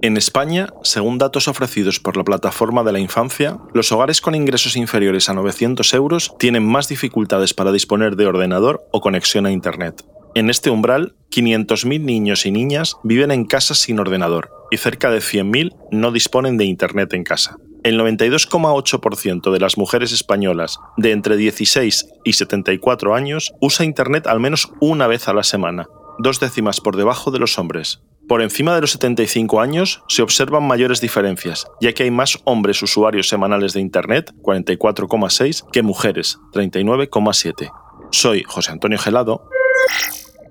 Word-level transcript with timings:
En 0.00 0.16
España, 0.16 0.68
según 0.84 1.18
datos 1.18 1.48
ofrecidos 1.48 1.98
por 1.98 2.16
la 2.16 2.22
Plataforma 2.22 2.84
de 2.84 2.92
la 2.92 3.00
Infancia, 3.00 3.58
los 3.74 3.90
hogares 3.90 4.20
con 4.20 4.36
ingresos 4.36 4.76
inferiores 4.76 5.28
a 5.28 5.34
900 5.34 5.92
euros 5.92 6.34
tienen 6.38 6.64
más 6.64 6.88
dificultades 6.88 7.52
para 7.52 7.72
disponer 7.72 8.14
de 8.14 8.26
ordenador 8.26 8.86
o 8.92 9.00
conexión 9.00 9.44
a 9.44 9.50
Internet. 9.50 10.04
En 10.36 10.50
este 10.50 10.70
umbral, 10.70 11.16
500.000 11.32 12.00
niños 12.00 12.46
y 12.46 12.52
niñas 12.52 12.94
viven 13.02 13.32
en 13.32 13.44
casas 13.44 13.78
sin 13.78 13.98
ordenador 13.98 14.52
y 14.70 14.76
cerca 14.76 15.10
de 15.10 15.18
100.000 15.18 15.74
no 15.90 16.12
disponen 16.12 16.58
de 16.58 16.64
Internet 16.64 17.12
en 17.14 17.24
casa. 17.24 17.56
El 17.82 17.98
92,8% 17.98 19.50
de 19.50 19.58
las 19.58 19.78
mujeres 19.78 20.12
españolas 20.12 20.78
de 20.96 21.10
entre 21.10 21.36
16 21.36 22.06
y 22.22 22.34
74 22.34 23.16
años 23.16 23.52
usa 23.60 23.84
Internet 23.84 24.28
al 24.28 24.38
menos 24.38 24.70
una 24.80 25.08
vez 25.08 25.26
a 25.26 25.34
la 25.34 25.42
semana, 25.42 25.88
dos 26.20 26.38
décimas 26.38 26.80
por 26.80 26.96
debajo 26.96 27.32
de 27.32 27.40
los 27.40 27.58
hombres. 27.58 28.00
Por 28.28 28.42
encima 28.42 28.74
de 28.74 28.82
los 28.82 28.90
75 28.92 29.58
años 29.58 30.02
se 30.06 30.20
observan 30.20 30.62
mayores 30.62 31.00
diferencias, 31.00 31.66
ya 31.80 31.94
que 31.94 32.02
hay 32.02 32.10
más 32.10 32.38
hombres 32.44 32.82
usuarios 32.82 33.26
semanales 33.26 33.72
de 33.72 33.80
Internet, 33.80 34.34
44,6, 34.42 35.64
que 35.72 35.82
mujeres, 35.82 36.38
39,7. 36.52 37.72
Soy 38.10 38.42
José 38.42 38.72
Antonio 38.72 38.98
Gelado. 38.98 39.48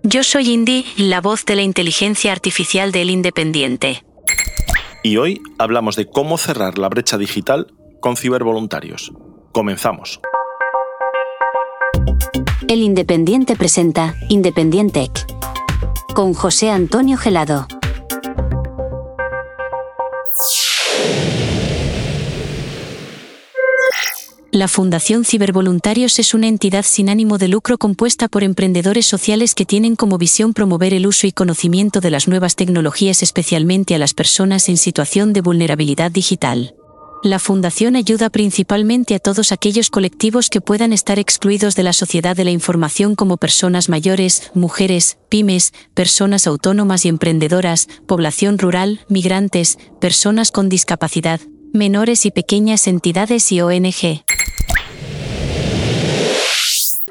Yo 0.02 0.24
soy 0.24 0.50
Indy, 0.50 0.86
la 0.98 1.22
voz 1.22 1.46
de 1.46 1.56
la 1.56 1.62
inteligencia 1.62 2.32
artificial 2.32 2.92
del 2.92 3.12
Independiente. 3.12 4.04
Y 5.04 5.18
hoy 5.18 5.40
hablamos 5.60 5.96
de 5.96 6.08
cómo 6.08 6.40
cerrar 6.40 6.80
la 6.80 6.90
brecha 6.90 7.20
digital 7.20 7.68
con 8.02 8.18
cibervoluntarios. 8.18 9.14
Comenzamos. 9.52 10.20
El 12.68 12.82
Independiente 12.82 13.56
presenta 13.56 14.16
Independientec 14.30 15.37
con 16.18 16.34
José 16.34 16.72
Antonio 16.72 17.16
Gelado. 17.16 17.68
La 24.50 24.68
Fundación 24.68 25.26
Cibervoluntarios 25.26 26.18
es 26.18 26.34
una 26.34 26.48
entidad 26.48 26.82
sin 26.82 27.10
ánimo 27.10 27.38
de 27.38 27.50
lucro 27.50 27.78
compuesta 27.78 28.30
por 28.30 28.44
emprendedores 28.44 29.06
sociales 29.06 29.54
que 29.54 29.68
tienen 29.68 29.96
como 29.96 30.18
visión 30.18 30.56
promover 30.56 30.96
el 30.96 31.06
uso 31.06 31.28
y 31.28 31.32
conocimiento 31.32 32.02
de 32.02 32.10
las 32.10 32.28
nuevas 32.28 32.56
tecnologías 32.56 33.22
especialmente 33.22 33.94
a 33.94 34.00
las 34.00 34.16
personas 34.16 34.70
en 34.70 34.78
situación 34.78 35.34
de 35.34 35.42
vulnerabilidad 35.42 36.10
digital. 36.10 36.74
La 37.24 37.40
Fundación 37.40 37.96
ayuda 37.96 38.30
principalmente 38.30 39.16
a 39.16 39.20
todos 39.20 39.52
aquellos 39.52 39.90
colectivos 39.90 40.50
que 40.50 40.62
puedan 40.62 40.94
estar 40.94 41.18
excluidos 41.18 41.76
de 41.76 41.82
la 41.82 41.94
sociedad 41.94 42.36
de 42.36 42.44
la 42.44 42.52
información 42.52 43.16
como 43.16 43.38
personas 43.38 43.90
mayores, 43.90 44.52
mujeres, 44.54 45.18
pymes, 45.28 45.74
personas 45.96 46.46
autónomas 46.46 47.06
y 47.06 47.10
emprendedoras, 47.10 47.88
población 48.06 48.60
rural, 48.60 49.02
migrantes, 49.10 49.80
personas 50.00 50.52
con 50.52 50.70
discapacidad, 50.70 51.42
menores 51.74 52.26
y 52.26 52.32
pequeñas 52.32 52.88
entidades 52.88 53.52
y 53.52 53.62
ONG. 53.62 54.24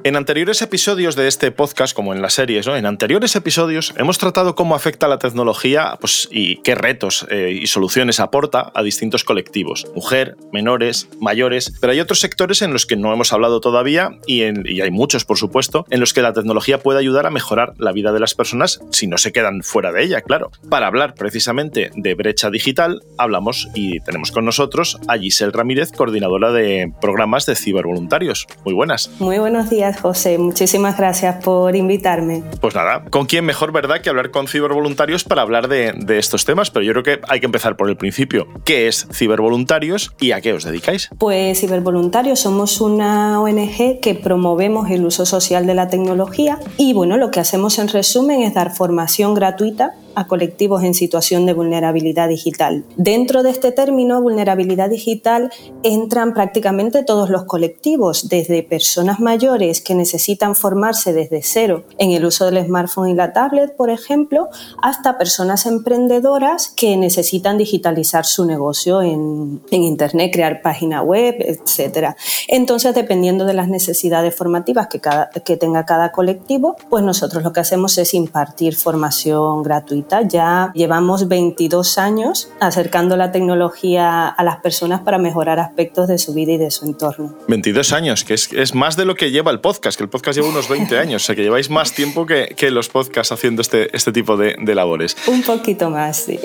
En 0.07 0.15
anteriores 0.15 0.62
episodios 0.62 1.17
de 1.17 1.27
este 1.27 1.51
podcast, 1.51 1.93
como 1.93 2.15
en 2.15 2.23
las 2.23 2.35
series, 2.35 2.65
¿no? 2.65 2.77
en 2.77 2.87
anteriores 2.87 3.35
episodios 3.35 3.93
hemos 3.97 4.19
tratado 4.19 4.55
cómo 4.55 4.77
afecta 4.77 5.09
la 5.09 5.19
tecnología 5.19 5.99
pues, 6.01 6.29
y 6.31 6.59
qué 6.62 6.77
retos 6.77 7.27
eh, 7.29 7.59
y 7.61 7.67
soluciones 7.67 8.21
aporta 8.21 8.71
a 8.73 8.84
distintos 8.84 9.25
colectivos, 9.25 9.84
mujer, 9.97 10.37
menores, 10.53 11.09
mayores, 11.21 11.73
pero 11.81 11.93
hay 11.93 11.99
otros 11.99 12.21
sectores 12.21 12.62
en 12.62 12.73
los 12.73 12.87
que 12.87 12.95
no 12.95 13.12
hemos 13.12 13.33
hablado 13.33 13.61
todavía 13.61 14.12
y, 14.29 14.45
y 14.73 14.81
hay 14.81 14.93
muchos, 14.93 15.25
por 15.25 15.39
supuesto, 15.39 15.87
en 15.91 15.99
los 15.99 16.15
que 16.15 16.23
la 16.23 16.33
tecnología 16.33 16.79
puede 16.79 17.01
ayudar 17.01 17.27
a 17.27 17.31
mejorar 17.31 17.75
la 17.77 17.91
vida 17.91 18.12
de 18.12 18.21
las 18.21 18.37
personas 18.37 18.79
si 18.93 19.09
no 19.09 19.19
se 19.19 19.33
quedan 19.33 19.65
fuera 19.65 19.91
de 19.91 20.05
ella, 20.05 20.21
claro. 20.21 20.53
Para 20.71 20.87
hablar 20.87 21.15
precisamente 21.15 21.91
de 21.97 22.15
brecha 22.15 22.51
digital, 22.51 23.03
hablamos 23.19 23.71
y 23.75 23.99
tenemos 23.99 24.31
con 24.31 24.45
nosotros 24.45 25.01
a 25.09 25.19
Giselle 25.19 25.51
Ramírez, 25.51 25.91
coordinadora 25.91 26.53
de 26.53 26.93
programas 27.01 27.44
de 27.44 27.56
cibervoluntarios. 27.56 28.47
Muy 28.65 28.73
buenas. 28.73 29.11
Muy 29.19 29.41
buenos 29.41 29.69
días. 29.69 29.96
José. 29.97 30.39
Muchísimas 30.39 30.97
gracias 30.97 31.43
por 31.45 31.75
invitarme. 31.77 32.43
Pues 32.61 32.75
nada, 32.75 33.05
¿con 33.11 33.27
quién 33.27 33.45
mejor, 33.45 33.73
verdad, 33.73 34.01
que 34.01 34.11
hablar 34.11 34.31
con 34.31 34.49
cibervoluntarios 34.49 35.25
para 35.25 35.43
hablar 35.43 35.69
de, 35.69 35.93
de 35.97 36.19
estos 36.19 36.45
temas? 36.45 36.71
Pero 36.71 36.84
yo 36.84 36.93
creo 36.93 37.03
que 37.03 37.21
hay 37.29 37.41
que 37.41 37.47
empezar 37.47 37.77
por 37.77 37.89
el 37.89 37.97
principio. 37.97 38.47
¿Qué 38.65 38.89
es 38.89 39.06
cibervoluntarios 39.12 40.12
y 40.21 40.33
a 40.33 40.41
qué 40.41 40.53
os 40.53 40.65
dedicáis? 40.65 41.11
Pues 41.19 41.61
cibervoluntarios 41.61 42.41
somos 42.41 42.81
una 42.81 43.41
ONG 43.41 44.01
que 44.01 44.19
promovemos 44.23 44.91
el 44.91 45.05
uso 45.05 45.27
social 45.27 45.67
de 45.67 45.75
la 45.75 45.89
tecnología 45.89 46.59
y 46.77 46.93
bueno, 46.93 47.17
lo 47.17 47.31
que 47.31 47.41
hacemos 47.41 47.79
en 47.79 47.89
resumen 47.89 48.43
es 48.43 48.55
dar 48.55 48.75
formación 48.75 49.35
gratuita 49.35 49.95
a 50.16 50.27
colectivos 50.27 50.82
en 50.82 50.94
situación 50.94 51.44
de 51.44 51.53
vulnerabilidad 51.53 52.28
digital. 52.31 52.84
Dentro 52.97 53.43
de 53.43 53.50
este 53.50 53.71
término, 53.71 54.22
vulnerabilidad 54.22 54.88
digital, 54.88 55.53
entran 55.82 56.32
prácticamente 56.32 57.04
todos 57.04 57.28
los 57.28 57.44
colectivos, 57.44 58.31
desde 58.31 58.62
personas 58.62 59.21
mayores 59.21 59.82
que 59.82 59.94
necesitan 59.94 60.56
formarse 60.56 61.12
desde 61.12 61.43
cero 61.43 61.84
en 61.99 62.12
el 62.12 62.25
uso 62.25 62.47
del 62.47 62.65
smartphone 62.65 63.10
y 63.10 63.15
la 63.15 63.34
tablet, 63.34 63.76
por 63.76 63.91
ejemplo, 63.91 64.49
hasta 64.82 65.19
personas 65.19 65.66
emprendedoras 65.66 66.69
que 66.75 66.97
necesitan 66.97 67.59
digitalizar 67.59 68.25
su 68.25 68.47
negocio 68.47 69.03
en, 69.03 69.60
Internet, 69.71 70.31
crear 70.32 70.62
página 70.62 71.03
web, 71.03 71.37
etc. 71.38 72.16
Entonces, 72.49 72.94
dependiendo 72.94 73.44
de 73.44 73.53
las 73.53 73.69
necesidades 73.69 74.34
formativas 74.34 74.88
que, 74.88 75.00
que 75.44 75.56
tenga 75.59 75.84
cada 75.84 76.10
colectivo, 76.10 76.76
pues 76.88 77.05
nosotros 77.05 77.44
lo 77.44 77.53
que 77.53 77.60
hacemos 77.60 77.99
es 77.99 78.15
impartir 78.15 78.75
formación 78.75 79.62
gratuita 79.62 80.06
ya 80.28 80.71
llevamos 80.75 81.28
22 81.28 81.99
años 81.99 82.49
acercando 82.61 83.17
la 83.17 83.33
tecnología 83.33 84.28
a 84.28 84.44
las 84.44 84.56
personas 84.61 85.00
para 85.00 85.19
mejorar 85.19 85.59
aspectos 85.59 86.09
de 86.09 86.19
su 86.19 86.34
vida 86.34 86.53
y 86.53 86.59
de 86.59 86.71
su 86.71 86.84
entorno. 86.84 87.34
22 87.49 87.93
años, 87.93 88.25
que 88.25 88.34
es, 88.34 88.75
más 88.75 88.97
de 88.97 89.05
lo 89.05 89.15
que 89.15 89.31
lleva 89.31 89.50
el 89.50 89.61
podcast, 89.61 89.97
que 89.97 90.05
el 90.05 90.11
podcast 90.11 90.37
lleva 90.37 90.49
unos 90.49 90.69
20 90.69 90.99
años, 90.99 91.22
o 91.22 91.27
sea 91.27 91.34
que 91.34 91.43
lleváis 91.43 91.71
más 91.71 91.94
tiempo 91.94 92.27
que, 92.27 92.55
los 92.67 92.89
podcasts 92.89 93.31
haciendo 93.31 93.62
este, 93.62 93.97
este 93.97 94.11
tipo 94.11 94.37
de, 94.37 94.56
labores. 94.75 95.17
Un 95.28 95.43
poquito 95.43 95.89
más, 95.89 96.17
sí. 96.17 96.38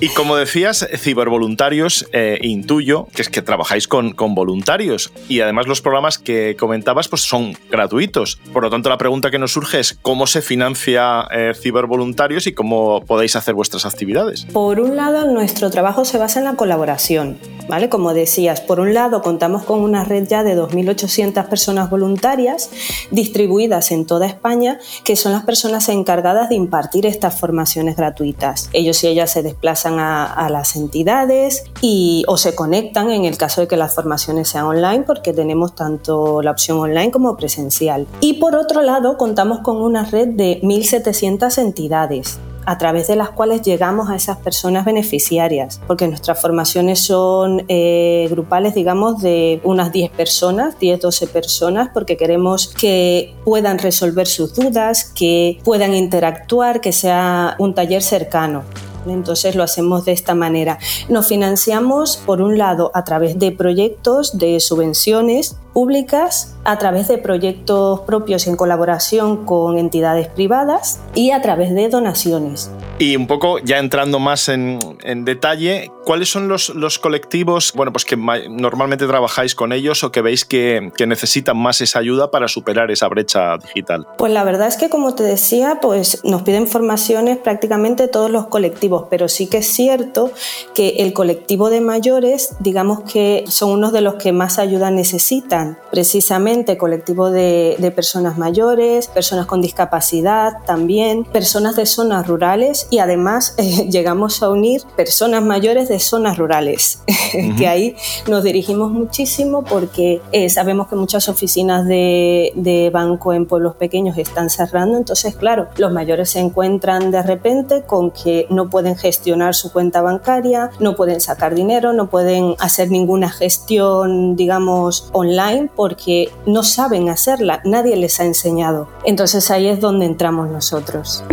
Y 0.00 0.08
como 0.08 0.36
decías, 0.36 0.88
cibervoluntarios, 0.96 2.08
eh, 2.12 2.38
intuyo 2.40 3.06
que 3.14 3.22
es 3.22 3.28
que 3.28 3.42
trabajáis 3.42 3.86
con, 3.86 4.12
con 4.12 4.34
voluntarios 4.34 5.12
y 5.28 5.40
además 5.40 5.66
los 5.66 5.82
programas 5.82 6.18
que 6.18 6.56
comentabas 6.58 7.08
pues 7.08 7.22
son 7.22 7.56
gratuitos. 7.70 8.40
Por 8.52 8.62
lo 8.62 8.70
tanto, 8.70 8.88
la 8.88 8.98
pregunta 8.98 9.30
que 9.30 9.38
nos 9.38 9.52
surge 9.52 9.80
es 9.80 9.98
cómo 10.00 10.26
se 10.26 10.42
financia 10.42 11.28
eh, 11.30 11.52
cibervoluntarios 11.54 12.46
y 12.46 12.52
cómo 12.52 12.89
podéis 12.98 13.36
hacer 13.36 13.54
vuestras 13.54 13.86
actividades? 13.86 14.46
Por 14.52 14.80
un 14.80 14.96
lado, 14.96 15.26
nuestro 15.30 15.70
trabajo 15.70 16.04
se 16.04 16.18
basa 16.18 16.40
en 16.40 16.44
la 16.44 16.56
colaboración. 16.56 17.38
¿Vale? 17.68 17.88
Como 17.88 18.14
decías, 18.14 18.60
por 18.60 18.80
un 18.80 18.94
lado 18.94 19.22
contamos 19.22 19.62
con 19.62 19.78
una 19.80 20.02
red 20.02 20.26
ya 20.26 20.42
de 20.42 20.58
2.800 20.58 21.46
personas 21.46 21.88
voluntarias 21.88 22.68
distribuidas 23.12 23.92
en 23.92 24.06
toda 24.06 24.26
España, 24.26 24.80
que 25.04 25.14
son 25.14 25.30
las 25.30 25.44
personas 25.44 25.88
encargadas 25.88 26.48
de 26.48 26.56
impartir 26.56 27.06
estas 27.06 27.38
formaciones 27.38 27.96
gratuitas. 27.96 28.70
Ellos 28.72 29.04
y 29.04 29.06
ellas 29.06 29.30
se 29.30 29.44
desplazan 29.44 30.00
a, 30.00 30.48
las 30.50 30.74
entidades 30.74 31.62
y, 31.80 32.24
o 32.26 32.36
se 32.36 32.56
conectan 32.56 33.12
en 33.12 33.24
el 33.24 33.36
caso 33.36 33.60
de 33.60 33.68
que 33.68 33.76
las 33.76 33.94
formaciones 33.94 34.48
sean 34.48 34.64
online, 34.64 35.04
porque 35.04 35.32
tenemos 35.32 35.76
tanto 35.76 36.42
la 36.42 36.50
opción 36.50 36.78
online 36.78 37.12
como 37.12 37.36
presencial. 37.36 38.08
Y 38.20 38.34
por 38.34 38.56
otro 38.56 38.82
lado, 38.82 39.16
contamos 39.16 39.60
con 39.60 39.76
una 39.76 40.04
red 40.04 40.28
de 40.28 40.60
1.700 40.62 41.58
entidades 41.58 42.40
a 42.66 42.78
través 42.78 43.08
de 43.08 43.16
las 43.16 43.30
cuales 43.30 43.62
llegamos 43.62 44.10
a 44.10 44.16
esas 44.16 44.38
personas 44.38 44.84
beneficiarias, 44.84 45.80
porque 45.86 46.06
nuestras 46.06 46.40
formaciones 46.40 47.00
son 47.00 47.64
eh, 47.68 48.28
grupales, 48.30 48.74
digamos, 48.74 49.20
de 49.22 49.60
unas 49.64 49.92
10 49.92 50.10
personas, 50.12 50.78
10, 50.78 51.00
12 51.00 51.26
personas, 51.28 51.90
porque 51.92 52.16
queremos 52.16 52.68
que 52.68 53.34
puedan 53.44 53.78
resolver 53.78 54.26
sus 54.26 54.54
dudas, 54.54 55.04
que 55.04 55.58
puedan 55.64 55.94
interactuar, 55.94 56.80
que 56.80 56.92
sea 56.92 57.56
un 57.58 57.74
taller 57.74 58.02
cercano. 58.02 58.64
Entonces 59.06 59.54
lo 59.54 59.62
hacemos 59.62 60.04
de 60.04 60.12
esta 60.12 60.34
manera. 60.34 60.78
Nos 61.08 61.28
financiamos, 61.28 62.16
por 62.18 62.42
un 62.42 62.58
lado, 62.58 62.90
a 62.94 63.04
través 63.04 63.38
de 63.38 63.52
proyectos, 63.52 64.36
de 64.36 64.60
subvenciones 64.60 65.56
públicas, 65.72 66.54
a 66.64 66.78
través 66.78 67.08
de 67.08 67.18
proyectos 67.18 68.00
propios 68.00 68.46
en 68.46 68.56
colaboración 68.56 69.44
con 69.44 69.78
entidades 69.78 70.28
privadas 70.28 71.00
y 71.14 71.30
a 71.30 71.40
través 71.40 71.74
de 71.74 71.88
donaciones. 71.88 72.70
Y 72.98 73.16
un 73.16 73.26
poco 73.26 73.58
ya 73.60 73.78
entrando 73.78 74.18
más 74.18 74.50
en, 74.50 74.78
detalle, 75.24 75.90
¿cuáles 76.04 76.28
son 76.28 76.48
los, 76.48 76.68
los, 76.70 76.98
colectivos 76.98 77.72
bueno, 77.74 77.92
pues 77.92 78.04
que 78.04 78.14
normalmente 78.14 79.06
trabajáis 79.06 79.54
con 79.54 79.72
ellos 79.72 80.04
o 80.04 80.12
que 80.12 80.20
veis 80.20 80.44
que, 80.44 80.92
que, 80.94 81.06
necesitan 81.06 81.56
más 81.56 81.80
esa 81.80 81.98
ayuda 81.98 82.30
para 82.30 82.46
superar 82.46 82.90
esa 82.90 83.08
brecha 83.08 83.56
digital? 83.56 84.06
Pues 84.18 84.30
la 84.32 84.44
verdad 84.44 84.68
es 84.68 84.76
que, 84.76 84.90
como 84.90 85.14
te 85.14 85.22
decía, 85.22 85.78
pues 85.80 86.22
nos 86.24 86.42
piden 86.42 86.66
formaciones 86.66 87.38
prácticamente 87.38 88.06
todos 88.06 88.30
los 88.30 88.48
colectivos, 88.48 89.06
pero 89.08 89.28
sí 89.28 89.46
que 89.46 89.58
es 89.58 89.66
cierto 89.66 90.30
que 90.74 90.96
el 90.98 91.14
colectivo 91.14 91.70
de 91.70 91.80
mayores, 91.80 92.56
digamos 92.60 93.00
que 93.10 93.44
son 93.48 93.70
unos 93.70 93.94
de 93.94 94.02
los 94.02 94.16
que 94.16 94.32
más 94.32 94.58
ayuda 94.58 94.90
necesitan, 94.90 95.78
precisamente 95.90 96.49
colectivo 96.78 97.30
de, 97.30 97.92
personas 97.94 98.38
mayores, 98.38 99.08
personas 99.08 99.46
con 99.46 99.60
discapacidad 99.60 100.52
también, 100.64 101.24
personas 101.24 101.76
de 101.76 101.86
zonas 101.86 102.26
rurales 102.26 102.86
y 102.90 102.98
además 102.98 103.54
eh, 103.58 103.88
llegamos 103.90 104.42
a 104.42 104.50
unir 104.50 104.82
personas 104.96 105.42
mayores 105.42 105.88
de 105.88 105.98
zonas 105.98 106.38
rurales, 106.38 107.02
que 107.58 107.66
ahí 107.66 107.96
nos 108.28 108.44
dirigimos 108.44 108.92
muchísimo 108.92 109.64
porque 109.64 110.20
eh, 110.32 110.48
sabemos 110.50 110.88
que 110.88 110.96
muchas 110.96 111.28
oficinas 111.28 111.86
de, 111.86 112.52
de 112.54 112.90
banco 112.90 113.32
en 113.32 113.46
pueblos 113.46 113.74
pequeños 113.76 114.16
están 114.18 114.50
cerrando, 114.50 114.96
entonces 114.96 115.34
claro, 115.34 115.68
los 115.76 115.92
mayores 115.92 116.30
se 116.30 116.40
encuentran 116.40 117.10
de 117.10 117.22
repente 117.22 117.82
con 117.82 118.10
que 118.10 118.46
no 118.50 118.70
pueden 118.70 118.96
gestionar 118.96 119.54
su 119.54 119.72
cuenta 119.72 120.02
bancaria, 120.02 120.70
no 120.78 120.96
pueden 120.96 121.20
sacar 121.20 121.54
dinero, 121.54 121.92
no 121.92 122.08
pueden 122.08 122.54
hacer 122.58 122.90
ninguna 122.90 123.30
gestión, 123.30 124.36
digamos, 124.36 125.08
online 125.12 125.70
porque 125.74 126.30
no 126.46 126.62
saben 126.62 127.08
hacerla, 127.08 127.60
nadie 127.64 127.96
les 127.96 128.20
ha 128.20 128.24
enseñado. 128.24 128.88
Entonces 129.04 129.50
ahí 129.50 129.68
es 129.68 129.80
donde 129.80 130.06
entramos 130.06 130.48
nosotros. 130.48 131.24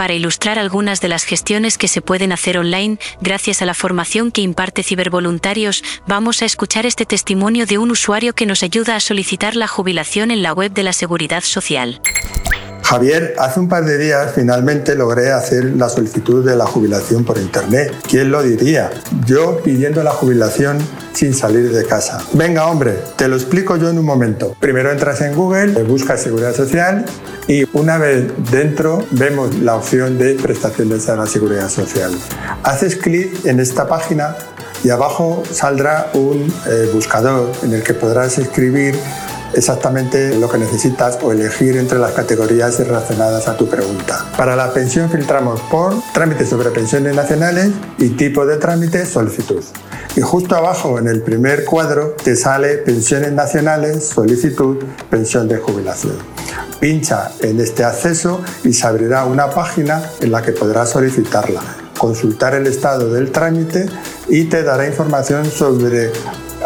Para 0.00 0.14
ilustrar 0.14 0.58
algunas 0.58 1.02
de 1.02 1.08
las 1.08 1.24
gestiones 1.24 1.76
que 1.76 1.86
se 1.86 2.00
pueden 2.00 2.32
hacer 2.32 2.56
online 2.56 2.98
gracias 3.20 3.60
a 3.60 3.66
la 3.66 3.74
formación 3.74 4.30
que 4.30 4.40
imparte 4.40 4.82
Cibervoluntarios, 4.82 5.84
vamos 6.06 6.40
a 6.40 6.46
escuchar 6.46 6.86
este 6.86 7.04
testimonio 7.04 7.66
de 7.66 7.76
un 7.76 7.90
usuario 7.90 8.34
que 8.34 8.46
nos 8.46 8.62
ayuda 8.62 8.96
a 8.96 9.00
solicitar 9.00 9.56
la 9.56 9.68
jubilación 9.68 10.30
en 10.30 10.42
la 10.42 10.54
web 10.54 10.72
de 10.72 10.84
la 10.84 10.94
Seguridad 10.94 11.42
Social. 11.42 12.00
Javier, 12.90 13.36
hace 13.38 13.60
un 13.60 13.68
par 13.68 13.84
de 13.84 13.98
días 13.98 14.32
finalmente 14.34 14.96
logré 14.96 15.30
hacer 15.30 15.76
la 15.76 15.88
solicitud 15.88 16.44
de 16.44 16.56
la 16.56 16.66
jubilación 16.66 17.24
por 17.24 17.38
internet. 17.38 17.94
¿Quién 18.08 18.32
lo 18.32 18.42
diría? 18.42 18.90
Yo 19.24 19.62
pidiendo 19.62 20.02
la 20.02 20.10
jubilación 20.10 20.78
sin 21.12 21.32
salir 21.32 21.70
de 21.70 21.84
casa. 21.84 22.18
Venga, 22.32 22.66
hombre, 22.66 22.98
te 23.14 23.28
lo 23.28 23.36
explico 23.36 23.76
yo 23.76 23.90
en 23.90 23.98
un 24.00 24.04
momento. 24.04 24.56
Primero 24.58 24.90
entras 24.90 25.20
en 25.20 25.36
Google, 25.36 25.84
buscas 25.84 26.20
Seguridad 26.20 26.52
Social 26.52 27.04
y 27.46 27.64
una 27.74 27.96
vez 27.96 28.26
dentro 28.50 29.06
vemos 29.12 29.54
la 29.60 29.76
opción 29.76 30.18
de 30.18 30.34
prestaciones 30.34 31.08
a 31.08 31.14
la 31.14 31.28
Seguridad 31.28 31.68
Social. 31.68 32.10
Haces 32.64 32.96
clic 32.96 33.46
en 33.46 33.60
esta 33.60 33.86
página 33.86 34.34
y 34.82 34.90
abajo 34.90 35.44
saldrá 35.48 36.10
un 36.14 36.52
eh, 36.66 36.90
buscador 36.92 37.52
en 37.62 37.72
el 37.72 37.84
que 37.84 37.94
podrás 37.94 38.36
escribir 38.38 38.96
exactamente 39.54 40.34
lo 40.36 40.48
que 40.48 40.58
necesitas 40.58 41.18
o 41.22 41.32
elegir 41.32 41.76
entre 41.76 41.98
las 41.98 42.12
categorías 42.12 42.78
relacionadas 42.78 43.48
a 43.48 43.56
tu 43.56 43.68
pregunta. 43.68 44.26
Para 44.36 44.56
la 44.56 44.72
pensión 44.72 45.10
filtramos 45.10 45.60
por 45.62 45.94
trámites 46.12 46.48
sobre 46.48 46.70
pensiones 46.70 47.14
nacionales 47.14 47.70
y 47.98 48.10
tipo 48.10 48.46
de 48.46 48.56
trámite 48.56 49.04
solicitud. 49.06 49.62
Y 50.16 50.20
justo 50.20 50.56
abajo 50.56 50.98
en 50.98 51.08
el 51.08 51.22
primer 51.22 51.64
cuadro 51.64 52.16
te 52.22 52.36
sale 52.36 52.78
pensiones 52.78 53.32
nacionales, 53.32 54.04
solicitud, 54.04 54.78
pensión 55.08 55.48
de 55.48 55.58
jubilación. 55.58 56.16
Pincha 56.80 57.30
en 57.40 57.60
este 57.60 57.84
acceso 57.84 58.40
y 58.64 58.72
se 58.72 58.86
abrirá 58.86 59.24
una 59.24 59.50
página 59.50 60.02
en 60.20 60.32
la 60.32 60.42
que 60.42 60.52
podrás 60.52 60.90
solicitarla, 60.90 61.60
consultar 61.98 62.54
el 62.54 62.66
estado 62.66 63.12
del 63.12 63.30
trámite 63.30 63.86
y 64.28 64.44
te 64.44 64.62
dará 64.62 64.86
información 64.86 65.44
sobre 65.50 66.10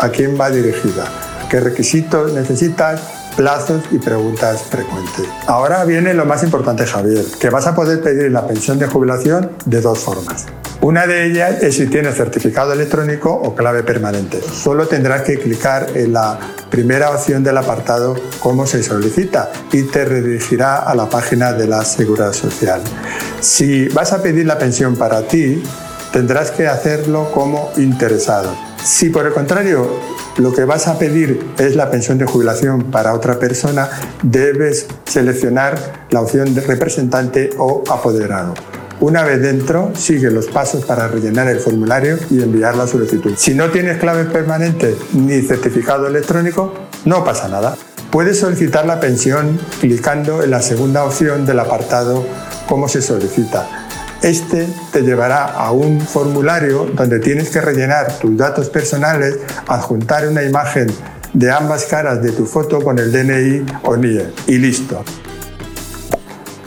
a 0.01 0.09
quién 0.09 0.39
va 0.41 0.51
dirigida 0.51 1.24
qué 1.49 1.61
requisitos 1.61 2.33
necesitas, 2.33 3.01
plazos 3.37 3.83
y 3.91 3.99
preguntas 3.99 4.63
frecuentes. 4.63 5.27
Ahora 5.47 5.85
viene 5.85 6.15
lo 6.15 6.25
más 6.25 6.43
importante, 6.43 6.87
Javier, 6.87 7.25
que 7.41 7.51
vas 7.51 7.67
a 7.67 7.75
poder 7.75 8.01
pedir 8.01 8.31
la 8.31 8.47
pensión 8.47 8.79
de 8.79 8.87
jubilación 8.87 9.51
de 9.65 9.81
dos 9.81 9.99
formas. 9.99 10.47
Una 10.81 11.07
de 11.07 11.25
ellas 11.25 11.63
es 11.63 11.77
si 11.77 11.87
tienes 11.87 12.15
certificado 12.15 12.75
electrónico 12.75 13.33
o 13.33 13.55
clave 13.55 13.83
permanente. 13.83 14.41
Solo 14.43 14.87
tendrás 14.87 15.23
que 15.23 15.39
clicar 15.39 15.87
en 15.95 16.13
la 16.13 16.39
primera 16.69 17.11
opción 17.11 17.43
del 17.43 17.57
apartado 17.57 18.15
Cómo 18.41 18.67
se 18.67 18.83
solicita 18.83 19.51
y 19.73 19.85
te 19.85 20.05
redirigirá 20.05 20.81
a 20.81 20.95
la 20.95 21.09
página 21.09 21.55
de 21.55 21.67
la 21.67 21.85
Seguridad 21.85 22.35
Social. 22.35 22.83
Si 23.41 23.89
vas 23.89 24.13
a 24.13 24.23
pedir 24.23 24.45
la 24.45 24.59
pensión 24.59 24.95
para 24.97 25.23
ti, 25.23 25.63
tendrás 26.13 26.51
que 26.51 26.67
hacerlo 26.67 27.31
como 27.33 27.73
interesado. 27.79 28.55
Si 28.85 29.09
por 29.09 29.27
el 29.27 29.33
contrario 29.33 29.89
lo 30.39 30.53
que 30.53 30.65
vas 30.65 30.89
a 30.89 30.99
pedir 30.99 31.45
es 31.59 31.77
la 31.77 31.91
pensión 31.91 32.19
de 32.19 32.27
jubilación 32.27 32.91
para 32.91 33.15
otra 33.15 33.39
persona, 33.39 33.89
debes 34.23 34.87
seleccionar 35.05 36.07
la 36.11 36.21
opción 36.21 36.55
de 36.55 36.61
representante 36.61 37.51
o 37.59 37.85
apoderado. 37.89 38.55
Una 39.01 39.23
vez 39.23 39.41
dentro, 39.43 39.93
sigue 39.95 40.31
los 40.31 40.47
pasos 40.47 40.85
para 40.85 41.09
rellenar 41.09 41.49
el 41.49 41.61
formulario 41.61 42.19
y 42.31 42.43
enviar 42.43 42.77
la 42.77 42.87
solicitud. 42.87 43.35
Si 43.37 43.55
no 43.55 43.71
tienes 43.71 43.99
clave 43.99 44.25
permanente 44.25 44.97
ni 45.13 45.43
certificado 45.43 46.07
electrónico, 46.07 46.73
no 47.05 47.25
pasa 47.25 47.49
nada. 47.49 47.77
Puedes 48.11 48.39
solicitar 48.39 48.87
la 48.87 49.01
pensión 49.01 49.59
clicando 49.81 50.43
en 50.43 50.51
la 50.51 50.63
segunda 50.63 51.05
opción 51.05 51.45
del 51.45 51.59
apartado 51.59 52.25
Cómo 52.69 52.89
se 52.89 53.03
solicita 53.03 53.84
este 54.25 54.67
te 54.91 55.03
llevará 55.03 55.45
a 55.45 55.71
un 55.71 56.01
formulario 56.01 56.87
donde 56.95 57.19
tienes 57.19 57.51
que 57.51 57.61
rellenar 57.61 58.19
tus 58.19 58.35
datos 58.39 58.71
personales, 58.71 59.37
adjuntar 59.69 60.27
una 60.27 60.43
imagen 60.43 60.87
de 61.35 61.51
ambas 61.51 61.85
caras 61.85 62.23
de 62.23 62.33
tu 62.33 62.47
foto 62.47 62.81
con 62.81 62.99
el 62.99 63.13
DNI 63.13 63.67
o 63.83 63.97
NIE 63.99 64.27
y 64.47 64.57
listo. 64.57 65.05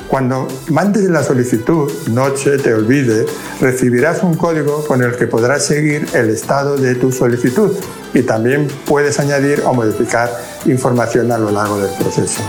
Cuando 0.08 0.48
mandes 0.70 1.06
la 1.06 1.24
solicitud, 1.24 1.92
no 2.12 2.32
te 2.32 2.74
olvide, 2.74 3.26
recibirás 3.60 4.22
un 4.22 4.36
código 4.36 4.86
con 4.86 5.02
el 5.02 5.16
que 5.16 5.26
podrás 5.26 5.66
seguir 5.66 6.08
el 6.14 6.30
estado 6.30 6.78
de 6.78 6.94
tu 6.94 7.12
solicitud 7.12 7.76
y 8.14 8.22
también 8.22 8.68
puedes 8.86 9.20
añadir 9.20 9.64
o 9.66 9.74
modificar 9.74 10.30
información 10.66 11.32
a 11.32 11.40
lo 11.40 11.50
largo 11.50 11.80
del 11.80 11.92
proceso. 11.98 12.44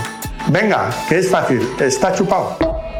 Venga, 0.51 0.89
que 1.09 1.17
es 1.17 1.29
fácil, 1.29 1.67
está 1.79 2.13
chupado. 2.13 2.57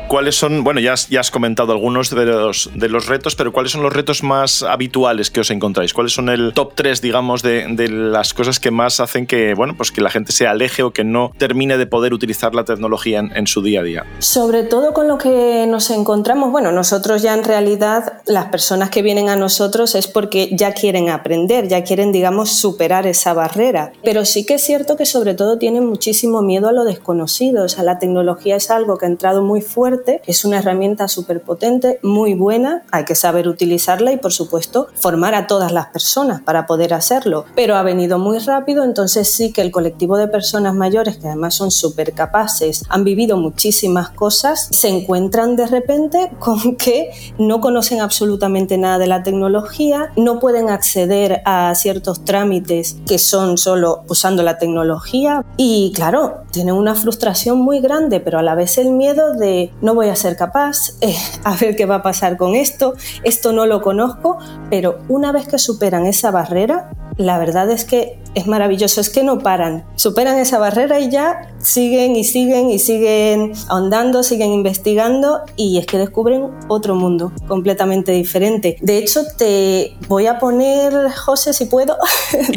¿Cuáles 0.10 0.36
son, 0.36 0.64
bueno, 0.64 0.80
ya 0.80 0.94
has, 0.94 1.08
ya 1.08 1.20
has 1.20 1.30
comentado 1.30 1.72
algunos 1.72 2.10
de 2.10 2.26
los, 2.26 2.72
de 2.74 2.90
los 2.90 3.06
retos, 3.06 3.36
pero 3.36 3.54
cuáles 3.54 3.74
son 3.74 3.84
los 3.84 3.94
retos 3.94 4.24
más 4.24 4.64
habituales 4.64 5.30
que 5.30 5.42
os 5.42 5.52
encontráis? 5.52 5.94
¿Cuáles 5.94 6.14
son 6.14 6.30
el 6.30 6.52
top 6.56 6.74
3, 6.74 7.00
digamos, 7.00 7.44
de, 7.44 7.68
de, 7.70 7.90
las 7.90 8.34
cosas 8.34 8.60
que 8.60 8.72
más 8.72 9.00
hacen 9.02 9.28
que, 9.28 9.54
bueno, 9.54 9.76
pues 9.78 9.92
que 9.92 10.02
la 10.02 10.10
gente 10.10 10.32
se 10.32 10.48
aleje 10.48 10.82
o 10.82 10.90
que 10.90 11.04
no 11.04 11.32
termine 11.38 11.78
de 11.78 11.86
poder 11.86 12.16
utilizar 12.16 12.56
la 12.56 12.64
tecnología 12.66 13.20
en, 13.20 13.38
en 13.38 13.46
su 13.46 13.62
día 13.62 13.82
a 13.82 13.84
día? 13.84 14.06
Sobre 14.18 14.64
todo 14.64 14.94
con 14.94 15.08
lo 15.08 15.20
que 15.20 15.68
nos 15.68 15.92
encontramos, 15.92 16.52
bueno, 16.52 16.72
nosotros 16.72 17.22
ya 17.22 17.36
en 17.36 17.44
realidad, 17.44 18.24
las 18.26 18.46
personas 18.46 18.90
que 18.90 19.04
vienen 19.04 19.30
a 19.30 19.36
nosotros 19.36 19.94
es 19.94 20.08
porque 20.08 20.50
ya 20.54 20.74
quieren 20.74 21.10
aprender, 21.10 21.68
ya 21.68 21.84
quieren, 21.84 22.12
digamos, 22.12 22.54
superar 22.54 23.06
esa 23.06 23.34
barrera. 23.34 23.92
Pero 24.04 24.26
sí 24.26 24.44
que 24.44 24.56
es 24.56 24.64
cierto 24.64 24.98
que 24.98 25.06
sobre 25.06 25.36
todo 25.36 25.60
tienen 25.60 25.86
muchísimo 25.86 26.42
miedo 26.42 26.68
a 26.68 26.72
lo 26.72 26.84
desconocido. 26.84 27.64
O 27.64 27.70
sea, 27.70 27.84
la 27.84 28.00
tecnología 28.00 28.56
es 28.56 28.72
algo 28.72 28.98
que 28.98 29.06
ha 29.06 29.10
entrado 29.10 29.44
muy 29.44 29.62
fuerte 29.62 29.99
es 30.26 30.46
una 30.46 30.60
herramienta 30.60 31.08
súper 31.08 31.42
potente, 31.42 32.00
muy 32.04 32.34
buena, 32.34 32.84
hay 32.92 33.06
que 33.06 33.16
saber 33.16 33.48
utilizarla 33.48 34.12
y 34.12 34.18
por 34.18 34.32
supuesto 34.32 34.88
formar 34.96 35.36
a 35.36 35.48
todas 35.48 35.72
las 35.72 35.88
personas 35.88 36.42
para 36.42 36.66
poder 36.66 36.94
hacerlo, 36.94 37.46
pero 37.56 37.76
ha 37.76 37.84
venido 37.84 38.20
muy 38.20 38.40
rápido, 38.40 38.84
entonces 38.84 39.30
sí 39.30 39.52
que 39.52 39.62
el 39.62 39.72
colectivo 39.72 40.18
de 40.18 40.28
personas 40.28 40.76
mayores, 40.76 41.18
que 41.18 41.28
además 41.28 41.56
son 41.56 41.72
súper 41.72 42.14
capaces, 42.14 42.84
han 42.90 43.04
vivido 43.04 43.38
muchísimas 43.38 44.10
cosas, 44.10 44.68
se 44.72 44.90
encuentran 44.90 45.56
de 45.56 45.68
repente 45.68 46.32
con 46.40 46.76
que 46.76 47.12
no 47.38 47.62
conocen 47.62 48.02
absolutamente 48.02 48.78
nada 48.78 48.98
de 48.98 49.08
la 49.08 49.24
tecnología, 49.24 50.12
no 50.16 50.40
pueden 50.40 50.70
acceder 50.70 51.42
a 51.46 51.74
ciertos 51.76 52.24
trámites 52.26 52.98
que 53.08 53.20
son 53.20 53.58
solo 53.58 54.04
usando 54.08 54.44
la 54.44 54.58
tecnología 54.58 55.46
y 55.58 55.92
claro, 55.96 56.40
tienen 56.52 56.76
una 56.76 56.96
frustración 56.96 57.60
muy 57.60 57.80
grande, 57.80 58.20
pero 58.20 58.40
a 58.40 58.44
la 58.44 58.56
vez 58.56 58.78
el 58.78 58.92
miedo 58.92 59.34
de 59.34 59.72
no 59.82 59.89
voy 59.94 60.10
a 60.10 60.16
ser 60.16 60.36
capaz, 60.36 60.94
eh, 61.02 61.16
a 61.44 61.56
ver 61.56 61.76
qué 61.76 61.86
va 61.86 61.96
a 61.96 62.02
pasar 62.02 62.38
con 62.38 62.56
esto, 62.56 62.96
esto 63.24 63.54
no 63.54 63.66
lo 63.66 63.82
conozco, 63.82 64.38
pero 64.70 65.00
una 65.08 65.32
vez 65.32 65.48
que 65.48 65.60
superan 65.60 66.06
esa 66.06 66.32
barrera, 66.32 66.90
la 67.20 67.38
verdad 67.38 67.70
es 67.70 67.84
que 67.84 68.18
es 68.34 68.48
maravilloso, 68.48 69.02
es 69.02 69.10
que 69.10 69.24
no 69.24 69.40
paran, 69.40 69.84
superan 69.96 70.38
esa 70.38 70.58
barrera 70.58 71.02
y 71.02 71.10
ya 71.10 71.54
siguen 71.58 72.16
y 72.16 72.24
siguen 72.24 72.70
y 72.70 72.80
siguen 72.80 73.52
ahondando, 73.68 74.24
siguen 74.24 74.52
investigando 74.52 75.42
y 75.58 75.80
es 75.80 75.86
que 75.86 75.98
descubren 75.98 76.44
otro 76.70 76.96
mundo 76.96 77.34
completamente 77.48 78.14
diferente. 78.14 78.78
De 78.80 79.00
hecho, 79.00 79.24
te 79.38 79.98
voy 80.08 80.28
a 80.28 80.40
poner, 80.40 81.12
José, 81.12 81.52
si 81.52 81.66
puedo, 81.66 81.98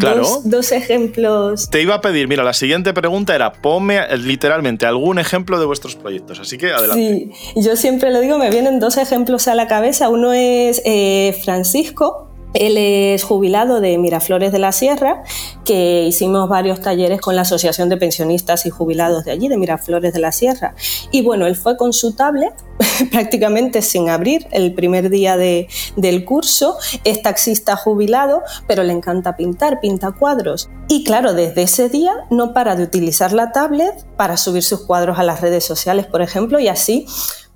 dos, 0.44 0.70
ejemplos. 0.70 1.68
Te 1.68 1.82
iba 1.82 1.96
a 1.96 2.00
pedir, 2.00 2.28
mira, 2.28 2.44
la 2.44 2.52
siguiente 2.52 2.92
pregunta 2.92 3.34
era, 3.34 3.52
ponme 3.52 4.00
literalmente 4.16 4.86
algún 4.86 5.18
ejemplo 5.18 5.58
de 5.58 5.66
vuestros 5.66 5.96
proyectos, 5.96 6.38
así 6.38 6.56
que 6.56 6.70
adelante. 6.70 7.30
Sí, 7.34 7.60
yo 7.60 7.74
siempre 7.74 8.12
lo 8.12 8.20
digo, 8.20 8.38
me 8.38 8.50
vienen 8.50 8.78
dos 8.78 8.96
ejemplos 8.96 9.48
a 9.48 9.56
la 9.56 9.66
cabeza. 9.66 10.08
Uno 10.08 10.32
es 10.32 10.80
eh, 10.84 11.36
Francisco, 11.42 12.31
Él 12.54 12.76
es 12.76 13.24
jubilado 13.24 13.80
de 13.80 13.96
Miraflores 13.98 14.52
de 14.52 14.58
la 14.58 14.72
Sierra, 14.72 15.22
que 15.64 16.04
hicimos 16.04 16.48
varios 16.48 16.80
talleres 16.80 17.20
con 17.20 17.36
la 17.36 17.42
Asociación 17.42 17.88
de 17.88 17.96
Pensionistas 17.96 18.66
y 18.66 18.70
Jubilados 18.70 19.24
de 19.24 19.32
allí, 19.32 19.48
de 19.48 19.56
Miraflores 19.56 20.12
de 20.12 20.20
la 20.20 20.32
Sierra. 20.32 20.74
Y 21.10 21.22
bueno, 21.22 21.46
él 21.46 21.56
fue 21.56 21.76
con 21.76 21.92
su 21.92 22.14
tablet 22.14 22.52
prácticamente 23.10 23.82
sin 23.82 24.08
abrir 24.08 24.46
el 24.50 24.74
primer 24.74 25.08
día 25.08 25.36
de, 25.36 25.68
del 25.96 26.24
curso. 26.24 26.76
Es 27.04 27.22
taxista 27.22 27.76
jubilado, 27.76 28.42
pero 28.66 28.82
le 28.82 28.92
encanta 28.92 29.36
pintar, 29.36 29.80
pinta 29.80 30.12
cuadros. 30.12 30.68
Y 30.88 31.04
claro, 31.04 31.32
desde 31.32 31.62
ese 31.62 31.88
día 31.88 32.12
no 32.30 32.52
para 32.52 32.76
de 32.76 32.82
utilizar 32.82 33.32
la 33.32 33.52
tablet 33.52 34.04
para 34.16 34.36
subir 34.36 34.62
sus 34.62 34.84
cuadros 34.84 35.18
a 35.18 35.22
las 35.22 35.40
redes 35.40 35.64
sociales, 35.64 36.06
por 36.06 36.22
ejemplo, 36.22 36.60
y 36.60 36.68
así 36.68 37.06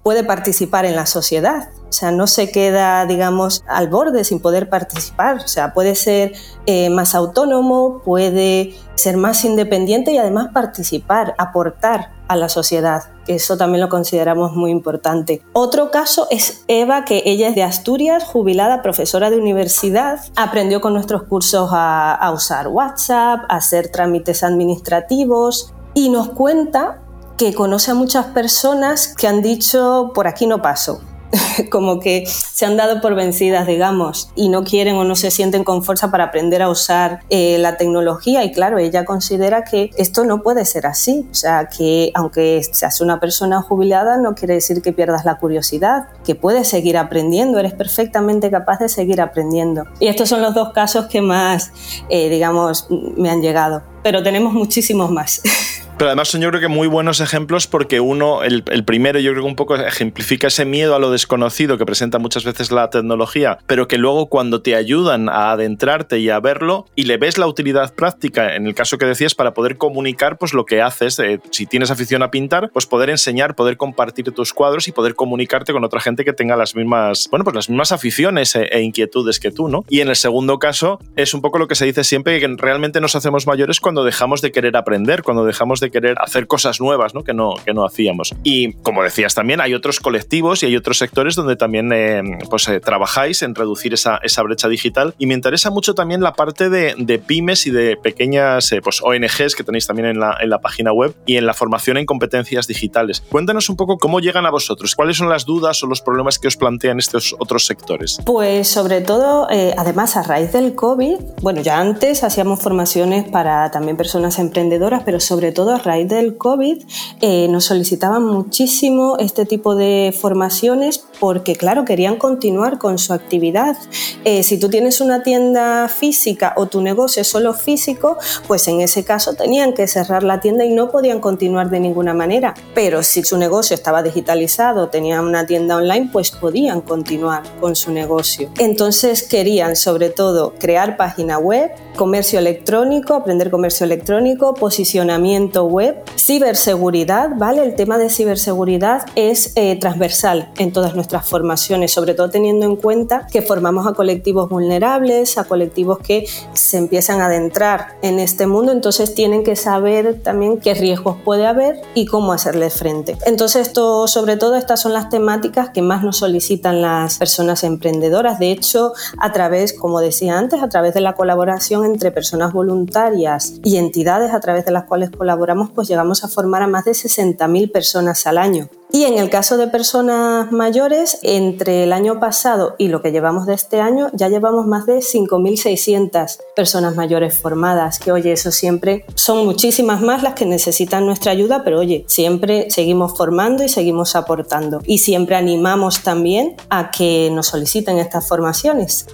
puede 0.03 0.25
participar 0.25 0.85
en 0.85 0.97
la 0.97 1.05
sociedad. 1.05 1.69
O 1.89 1.93
sea, 1.93 2.11
no 2.11 2.27
se 2.27 2.51
queda, 2.51 3.07
digamos, 3.07 3.65
al 3.69 3.89
borde 3.89 4.25
sin 4.25 4.41
poder 4.41 4.69
participar. 4.69 5.37
O 5.37 5.49
sea, 5.49 5.73
puede 5.73 5.95
ser 5.95 6.33
eh, 6.67 6.91
más 6.91 7.15
autónomo, 7.15 8.03
puede 8.05 8.75
ser 8.97 9.17
más 9.17 9.45
independiente 9.45 10.13
y 10.13 10.19
además 10.19 10.49
participar, 10.53 11.35
aportar 11.39 12.13
a 12.29 12.35
la 12.35 12.49
sociedad. 12.49 13.05
Eso 13.29 13.57
también 13.57 13.81
lo 13.83 13.89
consideramos 13.89 14.53
muy 14.53 14.71
importante. 14.71 15.43
Otro 15.53 15.91
caso 15.91 16.27
es 16.31 16.65
Eva, 16.67 17.05
que 17.05 17.23
ella 17.25 17.49
es 17.49 17.55
de 17.55 17.63
Asturias, 17.63 18.25
jubilada, 18.25 18.83
profesora 18.83 19.31
de 19.31 19.39
universidad. 19.39 20.21
Aprendió 20.35 20.81
con 20.81 20.93
nuestros 20.93 21.23
cursos 21.23 21.71
a, 21.73 22.15
a 22.15 22.33
usar 22.33 22.69
WhatsApp, 22.69 23.45
a 23.49 23.57
hacer 23.57 23.91
trámites 23.91 24.43
administrativos 24.43 25.73
y 25.95 26.09
nos 26.09 26.31
cuenta 26.31 27.01
que 27.37 27.55
conoce 27.55 27.91
a 27.91 27.95
muchas 27.95 28.27
personas 28.27 29.15
que 29.15 29.29
han 29.29 29.43
dicho, 29.43 30.11
por 30.15 30.27
aquí 30.27 30.47
no 30.47 30.63
paso, 30.63 31.01
como 31.71 32.01
que 32.01 32.27
se 32.27 32.67
han 32.67 32.77
dado 32.77 33.01
por 33.01 33.15
vencidas, 33.15 33.67
digamos, 33.67 34.31
y 34.35 34.49
no 34.49 34.65
quieren 34.65 34.97
o 34.97 35.05
no 35.05 35.17
se 35.17 35.31
sienten 35.31 35.65
con 35.65 35.83
fuerza 35.83 36.11
para 36.11 36.25
aprender 36.25 36.63
a 36.63 36.69
usar 36.69 37.21
eh, 37.31 37.59
la 37.59 37.77
tecnología. 37.77 38.45
Y 38.45 38.53
claro, 38.53 38.79
ella 38.79 39.05
considera 39.05 39.65
que 39.65 39.91
esto 39.97 40.25
no 40.25 40.43
puede 40.43 40.65
ser 40.65 40.87
así. 40.87 41.27
O 41.31 41.35
sea, 41.35 41.69
que 41.69 42.11
aunque 42.15 42.63
seas 42.71 43.01
una 43.01 43.21
persona 43.21 43.63
jubilada, 43.63 44.17
no 44.17 44.35
quiere 44.35 44.55
decir 44.55 44.83
que 44.83 44.93
pierdas 44.93 45.25
la 45.25 45.39
curiosidad, 45.39 46.09
que 46.25 46.35
puedes 46.35 46.69
seguir 46.69 46.99
aprendiendo, 46.99 47.59
eres 47.59 47.75
perfectamente 47.75 48.51
capaz 48.51 48.79
de 48.79 48.89
seguir 48.89 49.21
aprendiendo. 49.21 49.85
Y 50.01 50.09
estos 50.09 50.29
son 50.29 50.43
los 50.43 50.55
dos 50.55 50.73
casos 50.73 51.07
que 51.07 51.21
más, 51.21 51.73
eh, 52.09 52.29
digamos, 52.29 52.87
me 52.91 53.31
han 53.31 53.43
llegado. 53.43 53.83
Pero 54.03 54.23
tenemos 54.23 54.53
muchísimos 54.53 55.11
más. 55.11 55.43
Pero 55.99 56.11
además 56.11 56.29
son 56.29 56.43
yo 56.43 56.51
creo 56.51 56.61
que 56.61 56.69
muy 56.69 56.89
buenos 56.89 57.21
ejemplos 57.21 57.67
porque 57.67 58.01
uno, 58.01 58.43
el, 58.43 58.63
primero 58.85 59.19
yo 59.19 59.31
creo 59.31 59.45
que 59.45 59.49
un 59.49 59.57
poco 59.57 59.77
ejemplifica 59.77 60.49
ese 60.49 60.67
miedo 60.67 60.95
a 60.95 60.99
lo 60.99 61.11
desconocido 61.11 61.79
que 61.79 61.87
presenta 61.87 62.19
muchas 62.19 62.45
veces 62.45 62.71
la 62.71 62.91
tecnología, 62.91 63.59
pero 63.67 63.89
que 63.89 63.97
luego 63.97 64.27
cuando 64.27 64.61
te 64.61 64.75
ayudan 64.75 65.31
a 65.31 65.53
adentrarte 65.53 66.19
y 66.19 66.29
a 66.29 66.39
verlo 66.39 66.85
y 66.97 67.05
le 67.05 67.17
ves 67.17 67.39
la 67.39 67.47
utilidad 67.47 67.95
práctica, 67.95 68.57
en 68.57 68.67
el 68.67 68.75
caso 68.75 68.99
que 68.99 69.07
decías, 69.07 69.35
para 69.35 69.55
poder 69.55 69.79
comunicar 69.79 70.37
pues 70.37 70.53
lo 70.53 70.67
que 70.67 70.83
haces, 70.83 71.19
eh, 71.19 71.41
si 71.51 71.65
tienes 71.65 71.91
afición 71.91 72.23
a 72.23 72.31
pintar, 72.31 72.69
pues 72.75 72.85
poder 72.85 73.09
enseñar, 73.09 73.55
poder 73.55 73.79
compartir 73.79 74.31
tus 74.33 74.53
cuadros 74.53 74.89
y 74.89 74.93
poder 74.93 75.15
comunicarte 75.15 75.73
con 75.73 75.83
otra 75.83 76.01
gente 76.01 76.27
que 76.27 76.35
tenga 76.35 76.57
las 76.57 76.77
mismas, 76.77 77.29
bueno, 77.31 77.45
pues 77.45 77.57
las 77.57 77.71
mismas 77.71 77.93
aficiones 77.93 78.55
e, 78.55 78.65
e 78.65 78.83
inquietudes 78.83 79.41
que 79.41 79.51
tú, 79.51 79.69
¿no? 79.69 79.85
Y 79.89 80.01
en 80.01 80.09
el 80.09 80.17
segundo 80.17 80.59
caso 80.59 80.99
es 81.17 81.33
un 81.33 81.41
poco 81.41 81.59
lo 81.59 81.69
que 81.69 81.75
se 81.75 81.87
dice 81.87 82.05
siempre, 82.05 82.39
que 82.39 82.55
realmente 82.59 83.01
nos 83.01 83.17
hacemos 83.17 83.47
mayores 83.47 83.81
cuando 83.81 84.05
dejamos 84.05 84.43
de 84.43 84.53
querer 84.53 84.77
aprender, 84.77 85.23
cuando 85.23 85.47
dejamos 85.47 85.81
de 85.81 85.86
querer 85.91 86.17
hacer 86.21 86.47
cosas 86.47 86.81
nuevas 86.81 86.97
¿no? 87.15 87.25
Que, 87.25 87.35
no, 87.35 87.55
que 87.65 87.75
no 87.75 87.85
hacíamos. 87.85 88.35
Y 88.43 88.73
como 88.75 89.03
decías 89.03 89.35
también, 89.35 89.61
hay 89.61 89.75
otros 89.75 90.01
colectivos 90.01 90.63
y 90.63 90.67
hay 90.67 90.77
otros 90.77 90.99
sectores 90.99 91.35
donde 91.35 91.57
también 91.57 91.93
eh, 91.93 92.23
pues, 92.49 92.69
eh, 92.69 92.81
trabajáis 92.81 93.43
en 93.43 93.55
reducir 93.55 93.95
esa, 93.95 94.19
esa, 94.23 94.43
brecha 94.43 94.69
digital. 94.69 95.15
Y 95.19 95.27
me 95.27 95.35
interesa 95.35 95.71
mucho 95.71 95.95
también 95.95 96.21
la 96.21 96.33
parte 96.33 96.69
de, 96.71 97.23
pymes 97.27 97.67
y 97.67 97.71
de 97.71 97.97
pequeñas 97.97 98.71
eh, 98.73 98.81
pues, 98.83 99.01
ONGs 99.03 99.55
que 99.55 99.65
tenéis 99.65 99.87
también 99.87 100.09
en 100.09 100.21
la, 100.21 100.37
en 100.41 100.51
la 100.51 100.61
página 100.61 100.93
web 100.93 101.15
y 101.27 101.37
en 101.37 101.47
la 101.47 101.55
formación 101.55 101.97
en 101.97 102.07
competencias 102.07 102.67
digitales. 102.67 103.23
Cuéntanos 103.31 103.69
un 103.69 103.77
poco 103.77 103.99
cómo 103.99 104.21
llegan 104.21 104.47
a 104.47 104.51
vosotros, 104.51 104.95
cuáles 104.95 105.17
son 105.17 105.29
las 105.29 105.45
dudas 105.45 105.83
o 105.83 105.87
los 105.87 106.03
problemas 106.03 106.39
que 106.39 106.49
os 106.49 106.57
plantean 106.57 106.99
estos 106.99 107.35
otros 107.39 107.67
sectores. 107.67 108.19
Pues 108.25 108.69
sobre 108.69 109.01
todo, 109.01 109.49
además 109.51 110.17
a 110.17 110.23
raíz 110.23 110.53
del 110.53 110.75
COVID, 110.75 111.17
bueno, 111.43 111.63
ya 111.63 111.79
antes 111.79 112.23
hacíamos 112.23 112.61
formaciones 112.61 113.29
para 113.29 113.71
también 113.71 113.97
personas 113.97 114.39
emprendedoras, 114.39 115.03
pero 115.05 115.21
sobre 115.21 115.53
todo 115.53 115.75
a 115.77 115.79
raíz 115.79 116.09
del 116.09 116.37
COVID 116.37 116.83
eh, 117.21 117.49
nos 117.49 117.67
solicitaban 117.67 118.25
muchísimo 118.25 119.17
este 119.19 119.47
tipo 119.47 119.75
de 119.75 120.15
formaciones 120.19 121.05
porque, 121.21 121.57
claro, 121.57 121.85
querían 121.85 122.17
continuar 122.17 122.79
con 122.79 122.99
su 122.99 123.13
actividad. 123.13 123.77
Eh, 124.25 124.43
si 124.43 124.59
tú 124.59 124.69
tienes 124.69 125.01
una 125.01 125.23
tienda 125.23 125.89
física 125.89 126.53
o 126.57 126.67
tu 126.67 126.81
negocio 126.83 127.23
es 127.23 127.29
solo 127.29 127.55
físico, 127.55 128.19
pues 128.47 128.69
en 128.69 128.81
ese 128.81 129.05
caso 129.05 129.35
tenían 129.35 129.73
que 129.73 129.87
cerrar 129.87 130.23
la 130.23 130.41
tienda 130.41 130.65
y 130.65 130.75
no 130.75 130.91
podían 130.91 131.21
continuar 131.21 131.71
de 131.71 131.81
ninguna 131.81 132.15
manera. 132.15 132.55
Pero 132.75 133.03
si 133.03 133.23
su 133.23 133.39
negocio 133.39 133.75
estaba 133.75 134.03
digitalizado, 134.03 134.89
tenían 134.89 135.25
una 135.25 135.47
tienda 135.47 135.77
online, 135.77 136.11
pues 136.13 136.31
podían 136.31 136.81
continuar 136.81 137.43
con 137.61 137.77
su 137.77 137.93
negocio. 137.93 138.51
Entonces 138.59 139.23
querían 139.23 139.77
sobre 139.77 140.11
todo 140.11 140.55
crear 140.59 140.97
página 140.97 141.39
web, 141.39 141.71
comercio 141.97 142.39
electrónico, 142.39 143.15
aprender 143.15 143.51
comercio 143.51 143.85
electrónico, 143.85 144.55
posicionamiento 144.55 145.66
web, 145.67 146.03
ciberseguridad, 146.17 147.31
¿vale? 147.37 147.63
El 147.63 147.75
tema 147.75 147.99
de 147.99 148.11
ciberseguridad 148.11 149.07
es 149.15 149.53
eh, 149.57 149.79
transversal 149.79 150.51
en 150.59 150.73
todas 150.73 150.95
nuestras 150.95 151.29
formaciones, 151.29 151.93
sobre 151.93 152.15
todo 152.15 152.31
teniendo 152.31 152.67
en 152.67 152.77
cuenta 152.77 153.27
que 153.31 153.43
formamos 153.43 153.87
a 153.87 153.93
colectivos 153.93 154.49
vulnerables, 154.49 155.39
a 155.39 155.45
colectivos 155.45 155.99
que 155.99 156.27
se 156.53 156.79
empiezan 156.79 157.21
a 157.21 157.27
adentrar 157.27 157.97
en 158.03 158.19
este 158.19 158.47
mundo, 158.47 158.73
entonces 158.73 159.15
tienen 159.15 159.45
que 159.45 159.57
saber 159.57 160.21
también 160.23 160.59
qué 160.59 160.75
riesgos 160.75 161.17
puede 161.25 161.47
haber 161.47 161.81
y 161.95 162.07
cómo 162.07 162.33
hacerle 162.33 162.71
frente. 162.71 163.17
Entonces, 163.27 163.69
esto, 163.69 164.07
sobre 164.07 164.37
todo 164.37 164.57
estas 164.57 164.81
son 164.81 164.93
las 164.93 165.09
temáticas 165.09 165.71
que 165.71 165.83
más 165.83 166.03
nos 166.03 166.19
solicitan 166.19 166.83
las 166.83 167.19
personas 167.19 167.65
emprendedoras. 167.65 168.39
De 168.39 168.51
hecho, 168.51 168.93
a 169.19 169.33
través, 169.33 169.73
como 169.73 170.01
decía 170.01 170.39
antes, 170.39 170.63
a 170.63 170.69
través 170.69 170.95
de 170.95 171.01
la 171.01 171.15
colaboración 171.15 171.85
entre 171.85 172.11
personas 172.11 172.53
voluntarias 172.53 173.55
y 173.65 173.77
entidades 173.77 174.33
a 174.33 174.41
través 174.41 174.65
de 174.65 174.71
las 174.71 174.85
cuales 174.85 175.11
colaboramos, 175.11 175.56
pues 175.75 175.89
llegamos 175.89 176.25
a 176.25 176.29
formar 176.29 176.63
a 176.63 176.67
más 176.67 176.85
de 176.85 176.93
60.000 176.93 177.73
personas 177.73 178.27
al 178.27 178.39
año. 178.39 178.69
Y 178.93 179.05
en 179.05 179.19
el 179.19 179.29
caso 179.31 179.57
de 179.57 179.67
personas 179.67 180.53
mayores, 180.53 181.19
entre 181.23 181.83
el 181.83 181.93
año 181.93 182.21
pasado 182.21 182.77
y 182.79 182.89
lo 182.89 183.03
que 183.03 183.11
llevamos 183.11 183.47
de 183.47 183.55
este 183.55 183.81
año, 183.81 184.09
ya 184.13 184.29
llevamos 184.29 184.67
más 184.67 184.87
de 184.87 184.99
5.600 184.99 186.39
personas 186.55 186.95
mayores 186.95 187.41
formadas, 187.41 187.99
que 187.99 188.13
oye, 188.13 188.33
eso 188.33 188.53
siempre 188.53 189.05
son 189.15 189.45
muchísimas 189.45 190.01
más 190.03 190.23
las 190.23 190.35
que 190.35 190.47
necesitan 190.47 191.05
nuestra 191.05 191.33
ayuda, 191.33 191.63
pero 191.65 191.81
oye, 191.81 192.05
siempre 192.09 192.71
seguimos 192.71 193.17
formando 193.17 193.65
y 193.65 193.69
seguimos 193.69 194.15
aportando. 194.15 194.81
Y 194.85 194.99
siempre 194.99 195.37
animamos 195.37 196.03
también 196.03 196.57
a 196.71 196.91
que 196.91 197.29
nos 197.33 197.49
soliciten 197.49 197.99
estas 197.99 198.29
formaciones. 198.29 199.07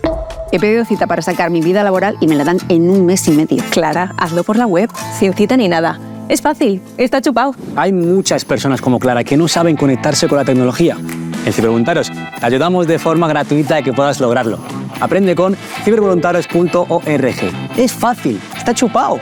He 0.53 0.61
pedido 0.61 0.85
cita 0.85 1.07
para 1.07 1.23
sacar 1.23 1.51
mi 1.51 1.63
vida 1.63 1.83
laboral 1.83 2.19
y 2.21 2.27
me 2.27 2.35
la 2.35 2.45
dan 2.45 2.59
en 2.69 2.91
un 2.91 3.07
mes 3.07 3.27
y 3.27 3.31
medio. 3.31 3.65
Clara, 3.71 4.15
hazlo 4.19 4.45
por 4.45 4.57
la 4.57 4.67
web, 4.67 4.91
sin 5.19 5.33
cita 5.33 5.57
ni 5.57 5.67
nada. 5.67 5.99
Es 6.33 6.41
fácil, 6.41 6.81
está 6.97 7.21
chupado. 7.21 7.55
Hay 7.77 7.93
muchas 7.93 8.47
personas 8.47 8.81
como 8.81 8.99
Clara 8.99 9.23
que 9.23 9.37
no 9.37 9.49
saben 9.49 9.77
conectarse 9.77 10.29
con 10.29 10.39
la 10.39 10.47
tecnología. 10.47 10.97
En 11.45 11.53
Cibervoluntarios 11.53 12.11
te 12.11 12.47
ayudamos 12.47 12.87
de 12.87 12.99
forma 12.99 13.29
gratuita 13.29 13.77
a 13.77 13.83
que 13.83 13.93
puedas 13.93 14.19
lograrlo. 14.19 14.59
Aprende 14.99 15.35
con 15.35 15.55
cibervoluntarios.org. 15.85 17.77
Es 17.77 17.93
fácil, 17.93 18.41
está 18.57 18.73
chupado. 18.73 19.19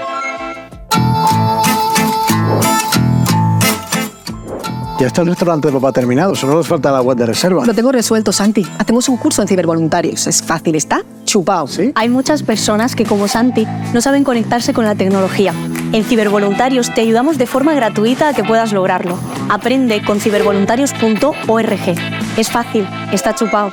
Ya 5.00 5.06
está 5.06 5.22
el 5.22 5.28
restaurante 5.28 5.66
de 5.68 5.72
papá 5.72 5.92
terminado, 5.92 6.34
solo 6.36 6.54
nos 6.54 6.68
falta 6.68 6.92
la 6.92 7.00
web 7.00 7.16
de 7.16 7.24
reserva. 7.24 7.64
Lo 7.64 7.72
tengo 7.72 7.90
resuelto, 7.90 8.32
Santi. 8.32 8.64
Hacemos 8.78 9.08
un 9.08 9.16
curso 9.16 9.40
en 9.40 9.48
cibervoluntarios. 9.48 10.26
Es 10.26 10.42
fácil, 10.42 10.74
está 10.76 11.00
chupado. 11.24 11.66
¿Sí? 11.66 11.90
Hay 11.94 12.10
muchas 12.10 12.42
personas 12.42 12.94
que, 12.94 13.06
como 13.06 13.26
Santi, 13.26 13.66
no 13.94 14.00
saben 14.00 14.24
conectarse 14.24 14.74
con 14.74 14.84
la 14.84 14.94
tecnología. 14.94 15.54
En 15.92 16.04
Cibervoluntarios 16.04 16.94
te 16.94 17.00
ayudamos 17.00 17.36
de 17.36 17.46
forma 17.46 17.74
gratuita 17.74 18.28
a 18.28 18.32
que 18.32 18.44
puedas 18.44 18.72
lograrlo. 18.72 19.18
Aprende 19.48 20.02
con 20.04 20.20
cibervoluntarios.org. 20.20 21.94
Es 22.36 22.50
fácil, 22.50 22.86
está 23.12 23.34
chupado. 23.34 23.72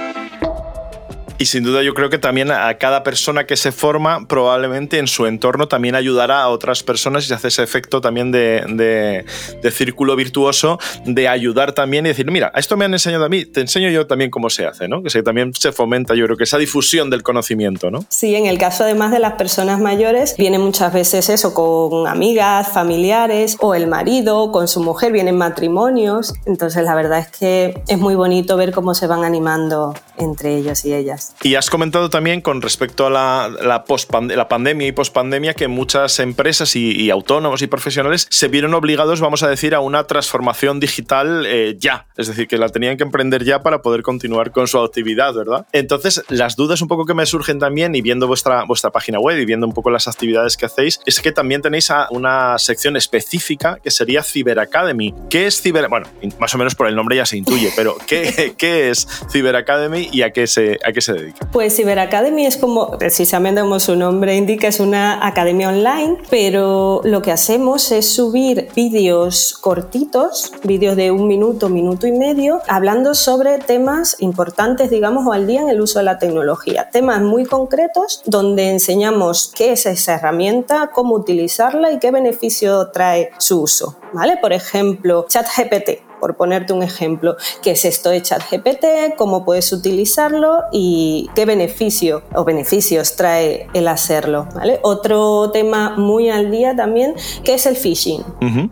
Y 1.39 1.46
sin 1.46 1.63
duda 1.63 1.84
yo 1.84 1.94
creo 1.94 2.10
que 2.10 2.17
también 2.17 2.51
a 2.51 2.74
cada 2.79 3.03
persona 3.03 3.46
que 3.46 3.56
se 3.58 3.72
forma 3.72 4.27
probablemente 4.27 4.98
en 4.98 5.08
su 5.08 5.27
entorno 5.27 5.67
también 5.67 5.94
ayudará 5.94 6.41
a 6.41 6.50
otras 6.50 6.82
personas 6.82 7.25
y 7.25 7.27
se 7.27 7.36
hace 7.36 7.50
ese 7.50 7.63
efecto 7.63 8.01
también 8.01 8.32
de, 8.32 9.25
círculo 9.72 10.15
virtuoso 10.15 10.79
de 11.06 11.27
ayudar 11.27 11.74
también 11.74 12.06
y 12.06 12.10
decir, 12.10 12.32
mira, 12.32 12.51
esto 12.56 12.77
me 12.77 12.86
han 12.86 12.94
enseñado 12.94 13.25
a 13.25 13.29
mí, 13.29 13.46
te 13.46 13.62
enseño 13.62 13.89
yo 13.89 14.08
también 14.08 14.32
cómo 14.32 14.50
se 14.50 14.65
hace, 14.65 14.88
¿no? 14.88 15.03
Que 15.03 15.10
también 15.22 15.53
se 15.53 15.72
fomenta 15.72 16.15
yo 16.15 16.25
creo 16.25 16.38
que 16.38 16.46
esa 16.46 16.58
difusión 16.58 17.10
del 17.10 17.22
conocimiento, 17.22 17.91
¿no? 17.91 18.06
Sí, 18.10 18.36
en 18.36 18.46
el 18.46 18.58
caso 18.58 18.84
además 18.84 19.12
de 19.12 19.20
las 19.20 19.34
personas 19.34 19.79
mayores 19.79 20.36
viene 20.38 20.58
muchas 20.58 20.94
veces 20.94 21.29
eso 21.29 21.53
con 21.53 22.08
amigas, 22.08 22.70
familiares 22.70 23.58
o 23.60 23.75
el 23.75 23.88
marido, 23.88 24.51
con 24.51 24.67
su 24.67 24.82
mujer, 24.82 25.12
vienen 25.12 25.38
matrimonios, 25.38 26.34
entonces 26.46 26.84
la 26.84 26.96
verdad 26.96 27.20
es 27.20 27.27
que 27.27 27.82
es 27.88 27.98
muy 27.98 28.15
bonito 28.15 28.58
ver 28.58 28.72
cómo 28.72 28.96
se 28.96 29.08
van 29.08 29.24
animando 29.24 29.94
entre 30.17 30.56
ellos 30.56 30.86
y 30.86 30.94
ellas. 30.94 31.26
Y 31.43 31.55
has 31.55 31.69
comentado 31.69 32.10
también 32.10 32.41
con 32.41 32.62
respecto 32.62 33.05
a 33.05 33.10
la, 33.10 33.50
la, 33.62 33.86
la 34.36 34.48
pandemia 34.48 34.88
y 34.88 34.91
pospandemia 34.91 35.53
que 35.53 35.67
muchas 35.67 36.19
empresas 36.19 36.75
y, 36.75 37.10
autónomos 37.10 37.62
y 37.62 37.67
profesionales 37.67 38.27
se 38.29 38.48
vieron 38.48 38.74
obligados, 38.74 39.22
vamos 39.22 39.43
a 39.43 39.50
decir, 39.50 39.75
a 39.75 39.79
una 39.79 40.05
transformación 40.05 40.79
digital 40.79 41.46
eh, 41.46 41.75
ya. 41.79 42.07
Es 42.17 42.27
decir, 42.27 42.48
que 42.48 42.57
la 42.57 42.69
tenían 42.69 42.98
que 42.98 43.03
emprender 43.03 43.43
ya 43.43 43.62
para 43.62 43.81
poder 43.81 44.01
continuar 44.01 44.51
con 44.51 44.67
su 44.67 44.79
actividad, 44.79 45.34
¿verdad? 45.34 45.65
Entonces, 45.72 46.24
las 46.29 46.55
dudas 46.55 46.81
un 46.81 46.88
poco 46.88 47.05
que 47.05 47.13
me 47.13 47.25
surgen 47.25 47.60
también 47.60 47.96
y 47.96 48.01
viendo 48.01 48.27
vuestra, 48.27 48.63
vuestra 48.65 48.91
página 48.91 49.19
web 49.19 49.38
y 49.38 49.46
viendo 49.46 49.67
un 49.67 49.74
poco 49.74 49.89
las 49.89 50.07
actividades 50.07 50.57
que 50.57 50.65
hacéis, 50.65 51.00
es 51.05 51.22
que 51.22 51.31
también 51.31 51.62
tenéis 51.62 51.91
una 52.12 52.57
sección 52.57 52.98
específica 52.98 53.79
que 53.84 53.91
sería 53.91 54.24
Cyber 54.24 54.60
Academy. 54.60 55.13
¿Qué 55.29 55.48
es 55.48 55.62
Cyber? 55.62 55.88
Bueno, 55.89 56.07
más 56.39 56.53
o 56.53 56.57
menos 56.57 56.75
por 56.75 56.88
el 56.88 56.96
nombre 56.96 57.15
ya 57.15 57.25
se 57.25 57.38
intuye, 57.38 57.72
pero 57.75 57.98
¿qué, 58.07 58.53
qué 58.57 58.89
es 58.89 59.07
Cyber 59.31 59.55
Academy 59.55 60.10
y 60.12 60.22
a 60.24 60.31
qué, 60.31 60.48
se, 60.48 60.79
a 60.84 60.91
qué 60.91 61.01
se 61.01 61.13
dedica? 61.18 61.48
Pues 61.52 61.76
Cyber 61.76 62.00
Academy 62.00 62.46
es 62.46 62.58
como, 62.58 62.92
precisamente 62.98 63.62
como 63.62 63.80
su 63.80 63.96
nombre 63.96 64.36
indica, 64.36 64.68
es 64.68 64.80
una 64.80 65.26
academia 65.26 65.70
online, 65.70 66.18
pero 66.30 67.02
lo 67.04 67.22
que 67.22 67.32
hacemos 67.32 67.92
es 67.92 68.10
subir 68.14 68.70
vídeos 68.76 69.58
cortitos, 69.60 70.52
vídeos 70.64 70.96
de 70.96 71.12
un 71.12 71.28
minuto, 71.28 71.70
minuto 71.70 72.08
y 72.08 72.12
medio, 72.12 72.62
hablando 72.68 73.16
sobre 73.16 73.58
temas 73.60 74.18
importantes, 74.20 74.90
digamos, 74.90 75.26
o 75.26 75.34
al 75.34 75.48
día 75.48 75.62
en 75.62 75.70
el 75.70 75.82
uso 75.82 76.00
de 76.00 76.06
la 76.06 76.20
tecnología. 76.20 76.90
Temas 76.92 77.22
muy 77.22 77.46
concretos 77.46 78.22
donde 78.26 78.70
enseñamos 78.70 79.52
qué 79.56 79.74
es 79.74 79.86
esa 79.86 80.16
herramienta, 80.16 80.92
cómo 80.94 81.16
utilizarla 81.16 81.92
y 81.92 82.00
qué 82.00 82.12
beneficio 82.12 82.90
trae 82.92 83.32
su 83.38 83.62
uso. 83.62 83.98
¿Vale? 84.14 84.38
Por 84.38 84.54
ejemplo, 84.54 85.26
ChatGPT 85.28 86.07
por 86.20 86.36
ponerte 86.36 86.74
un 86.74 86.84
ejemplo, 86.84 87.36
qué 87.62 87.72
es 87.72 87.86
esto 87.86 88.10
de 88.10 88.22
ChatGPT, 88.22 89.16
cómo 89.18 89.46
puedes 89.46 89.72
utilizarlo 89.72 90.64
y 90.72 91.30
qué 91.36 91.46
beneficio 91.46 92.24
o 92.34 92.44
beneficios 92.44 93.16
trae 93.16 93.68
el 93.74 93.88
hacerlo. 93.88 94.48
¿vale? 94.56 94.80
Otro 94.84 95.52
tema 95.52 95.96
muy 95.98 96.30
al 96.30 96.52
día 96.52 96.76
también, 96.76 97.16
¿qué 97.44 97.56
es 97.56 97.66
el 97.66 97.76
phishing? 97.76 98.24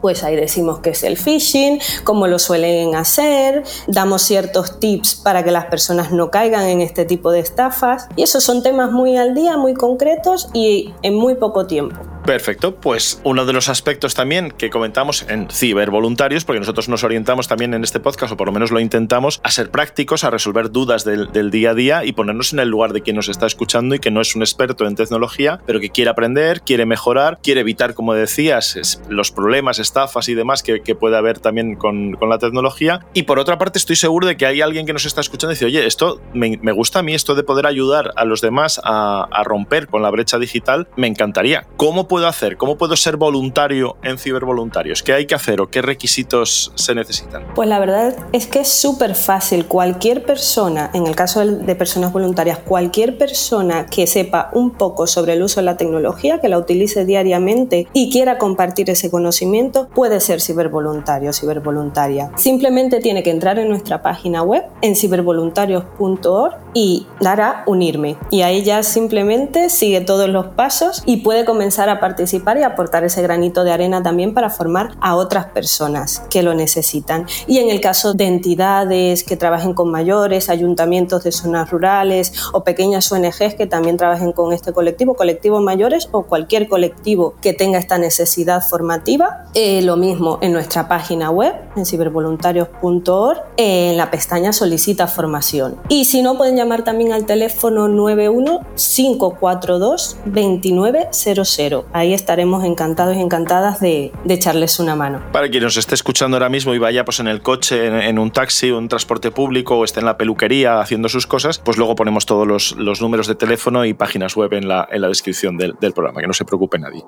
Pues 0.02 0.24
ahí 0.24 0.36
decimos 0.36 0.80
qué 0.80 0.92
es 0.92 1.04
el 1.04 1.18
phishing, 1.18 1.80
cómo 2.04 2.28
lo 2.28 2.40
suelen 2.40 2.96
hacer, 2.96 3.64
damos 3.88 4.22
ciertos 4.22 4.80
tips 4.80 5.16
para 5.16 5.44
que 5.44 5.52
las 5.52 5.66
personas 5.66 6.12
no 6.12 6.32
caigan 6.32 6.68
en 6.68 6.82
este 6.82 7.06
tipo 7.06 7.32
de 7.32 7.40
estafas 7.40 8.08
y 8.16 8.24
esos 8.24 8.44
son 8.44 8.64
temas 8.64 8.92
muy 8.92 9.18
al 9.18 9.36
día, 9.36 9.58
muy 9.58 9.74
concretos 9.74 10.50
y 10.54 10.94
en 11.02 11.16
muy 11.16 11.36
poco 11.36 11.68
tiempo. 11.68 12.15
Perfecto, 12.26 12.76
pues 12.76 13.22
uno 13.24 13.46
de 13.46 13.54
los 13.54 13.70
aspectos 13.70 14.16
también 14.16 14.50
que 14.50 14.72
comentamos 14.72 15.26
en 15.30 15.48
cibervoluntarios, 15.52 16.44
porque 16.44 16.60
nosotros 16.60 16.90
nos 16.90 17.04
orientamos 17.04 17.48
también 17.48 17.76
en 17.76 17.84
este 17.84 18.00
podcast, 18.00 18.34
o 18.34 18.38
por 18.38 18.48
lo 18.48 18.52
menos 18.52 18.72
lo 18.72 18.80
intentamos, 18.80 19.40
a 19.44 19.52
ser 19.52 19.70
prácticos, 19.70 20.24
a 20.24 20.32
resolver 20.32 20.72
dudas 20.72 21.06
del, 21.06 21.52
día 21.52 21.70
a 21.70 21.74
día 21.76 22.04
y 22.04 22.14
ponernos 22.14 22.52
en 22.52 22.60
el 22.60 22.70
lugar 22.70 22.94
de 22.94 23.02
quien 23.02 23.16
nos 23.16 23.30
está 23.30 23.46
escuchando 23.46 23.94
y 23.94 24.00
que 24.00 24.10
no 24.10 24.22
es 24.22 24.36
un 24.36 24.42
experto 24.42 24.88
en 24.88 24.96
tecnología, 24.96 25.60
pero 25.68 25.80
que 25.80 25.92
quiere 25.92 26.10
aprender, 26.10 26.62
quiere 26.62 26.88
mejorar, 26.88 27.38
quiere 27.44 27.62
evitar, 27.62 27.94
como 27.94 28.16
decías, 28.16 29.00
los 29.08 29.32
problemas, 29.32 29.78
estafas 29.78 30.28
y 30.28 30.34
demás 30.34 30.64
que, 30.64 30.96
puede 30.96 31.18
haber 31.18 31.40
también 31.40 31.76
con, 31.76 32.18
la 32.22 32.40
tecnología. 32.40 33.06
Y 33.14 33.24
por 33.24 33.38
otra 33.38 33.60
parte, 33.60 33.78
estoy 33.78 33.98
seguro 33.98 34.26
de 34.26 34.36
que 34.38 34.48
hay 34.48 34.62
alguien 34.62 34.88
que 34.88 34.94
nos 34.94 35.06
está 35.06 35.22
escuchando 35.22 35.52
y 35.52 35.56
dice, 35.56 35.66
oye, 35.66 35.86
esto 35.86 36.22
me, 36.34 36.56
gusta 36.72 37.00
a 37.00 37.04
mí, 37.04 37.14
esto 37.14 37.36
de 37.36 37.44
poder 37.44 37.68
ayudar 37.68 38.14
a 38.16 38.26
los 38.26 38.42
demás 38.42 38.82
a, 38.84 39.28
romper 39.44 39.88
con 39.88 40.02
la 40.02 40.10
brecha 40.10 40.40
digital, 40.40 40.88
me 40.96 41.06
encantaría. 41.06 41.68
¿Cómo 41.78 42.08
hacer? 42.24 42.56
¿Cómo 42.56 42.78
puedo 42.78 42.96
ser 42.96 43.18
voluntario 43.18 43.98
en 44.04 44.18
cibervoluntarios? 44.18 45.04
¿Qué 45.04 45.12
hay 45.12 45.26
que 45.26 45.36
hacer 45.36 45.60
o 45.60 45.70
qué 45.70 45.82
requisitos 45.82 46.72
se 46.76 46.96
necesitan? 46.96 47.46
Pues 47.54 47.68
la 47.68 47.80
verdad 47.80 48.16
es 48.32 48.48
que 48.48 48.60
es 48.60 48.70
súper 48.70 49.16
fácil. 49.16 49.66
Cualquier 49.66 50.24
persona, 50.24 50.92
en 50.94 51.08
el 51.08 51.16
caso 51.16 51.46
de 51.46 51.76
personas 51.76 52.14
voluntarias, 52.14 52.60
cualquier 52.60 53.18
persona 53.18 53.88
que 53.88 54.08
sepa 54.08 54.50
un 54.54 54.72
poco 54.72 55.08
sobre 55.08 55.34
el 55.34 55.44
uso 55.44 55.60
de 55.60 55.66
la 55.66 55.76
tecnología, 55.76 56.40
que 56.40 56.48
la 56.48 56.58
utilice 56.58 57.06
diariamente 57.06 57.88
y 57.92 58.10
quiera 58.10 58.38
compartir 58.38 58.90
ese 58.90 59.12
conocimiento, 59.12 59.90
puede 59.90 60.20
ser 60.20 60.40
cibervoluntario 60.40 61.32
o 61.32 61.34
cibervoluntaria. 61.34 62.32
Simplemente 62.38 63.00
tiene 63.00 63.24
que 63.24 63.32
entrar 63.32 63.60
en 63.60 63.68
nuestra 63.68 64.02
página 64.02 64.44
web 64.44 64.64
en 64.82 64.96
cibervoluntarios.org 64.96 66.56
y 66.74 67.08
dar 67.20 67.42
a 67.42 67.64
unirme. 67.66 68.18
Y 68.30 68.42
ahí 68.42 68.64
ya 68.64 68.84
simplemente 68.84 69.70
sigue 69.70 70.02
todos 70.02 70.30
los 70.30 70.48
pasos 70.48 71.04
y 71.06 71.18
puede 71.18 71.46
comenzar 71.46 71.90
a 71.90 72.00
participar 72.06 72.60
y 72.60 72.62
aportar 72.62 73.04
ese 73.04 73.24
granito 73.24 73.64
de 73.64 73.72
arena 73.72 74.04
también 74.04 74.36
para 74.36 74.52
formar 74.52 74.92
a 75.02 75.16
otras 75.16 75.48
personas 75.48 76.22
que 76.30 76.44
lo 76.44 76.54
necesitan. 76.54 77.26
Y 77.48 77.58
en 77.58 77.72
el 77.72 77.82
caso 77.82 78.14
de 78.14 78.26
entidades 78.26 79.24
que 79.24 79.36
trabajen 79.36 79.74
con 79.74 79.90
mayores, 79.90 80.50
ayuntamientos 80.52 81.24
de 81.24 81.32
zonas 81.32 81.72
rurales 81.72 82.32
o 82.54 82.64
pequeñas 82.64 83.12
ONGs 83.12 83.56
que 83.58 83.66
también 83.66 83.98
trabajen 83.98 84.34
con 84.34 84.54
este 84.54 84.72
colectivo, 84.72 85.16
colectivos 85.16 85.64
mayores 85.64 86.08
o 86.12 86.28
cualquier 86.28 86.68
colectivo 86.68 87.34
que 87.42 87.54
tenga 87.54 87.80
esta 87.80 87.98
necesidad 87.98 88.62
formativa, 88.62 89.48
eh, 89.56 89.82
lo 89.82 89.98
mismo 89.98 90.38
en 90.42 90.54
nuestra 90.54 90.88
página 90.88 91.32
web, 91.32 91.56
en 91.76 91.88
cibervoluntarios.org, 91.88 93.40
en 93.58 93.98
la 93.98 94.12
pestaña 94.12 94.54
solicita 94.54 95.08
formación. 95.08 95.78
Y 95.90 96.06
si 96.06 96.22
no, 96.22 96.38
pueden 96.38 96.56
llamar 96.56 96.84
también 96.84 97.14
al 97.14 97.26
teléfono 97.26 97.88
91 97.88 98.60
542 98.76 100.18
2900 100.26 101.95
ahí 101.96 102.14
estaremos 102.14 102.66
encantados 102.66 103.16
y 103.16 103.22
encantadas 103.22 103.80
de, 103.80 104.12
echarles 104.28 104.80
una 104.80 104.96
mano. 104.98 105.24
Para 105.32 105.50
quien 105.50 105.64
nos 105.64 105.78
esté 105.78 105.96
escuchando 105.96 106.36
ahora 106.36 106.50
mismo 106.50 106.74
y 106.74 106.78
vaya 106.78 107.06
pues 107.06 107.22
en 107.22 107.28
el 107.28 107.42
coche, 107.42 108.10
en, 108.10 108.20
un 108.20 108.32
taxi 108.32 108.68
en 108.68 108.90
transporte 108.90 109.32
público 109.32 109.78
o 109.78 109.86
esté 109.86 110.02
en 110.02 110.06
la 110.06 110.18
peluquería 110.18 110.82
haciendo 110.82 111.08
sus 111.08 111.26
cosas, 111.26 111.58
pues 111.58 111.78
luego 111.78 111.96
ponemos 111.96 112.26
todos 112.26 112.76
los, 112.76 113.02
números 113.02 113.28
de 113.28 113.36
teléfono 113.36 113.86
y 113.86 113.94
páginas 113.94 114.36
web 114.36 114.54
en 114.54 114.68
la, 114.68 114.88
en 114.92 115.02
la 115.02 115.08
descripción 115.08 115.58
del, 115.58 115.76
del 115.80 115.94
programa, 115.94 116.20
que 116.20 116.28
no 116.28 116.34
se 116.34 116.44
preocupe 116.44 116.78
nadie. 116.78 117.04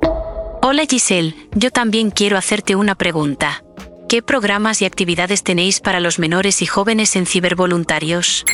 Hola 0.62 0.84
Giselle, 0.89 1.36
yo 1.54 1.69
también 1.69 2.10
quiero 2.10 2.38
hacerte 2.38 2.76
una 2.76 2.95
pregunta. 2.95 3.63
¿Qué 4.08 4.21
programas 4.21 4.82
y 4.82 4.86
actividades 4.86 5.43
tenéis 5.43 5.82
para 5.82 6.00
los 6.00 6.17
menores 6.17 6.62
y 6.62 6.65
jóvenes 6.65 7.17
en 7.17 7.26
cibervoluntarios? 7.26 8.45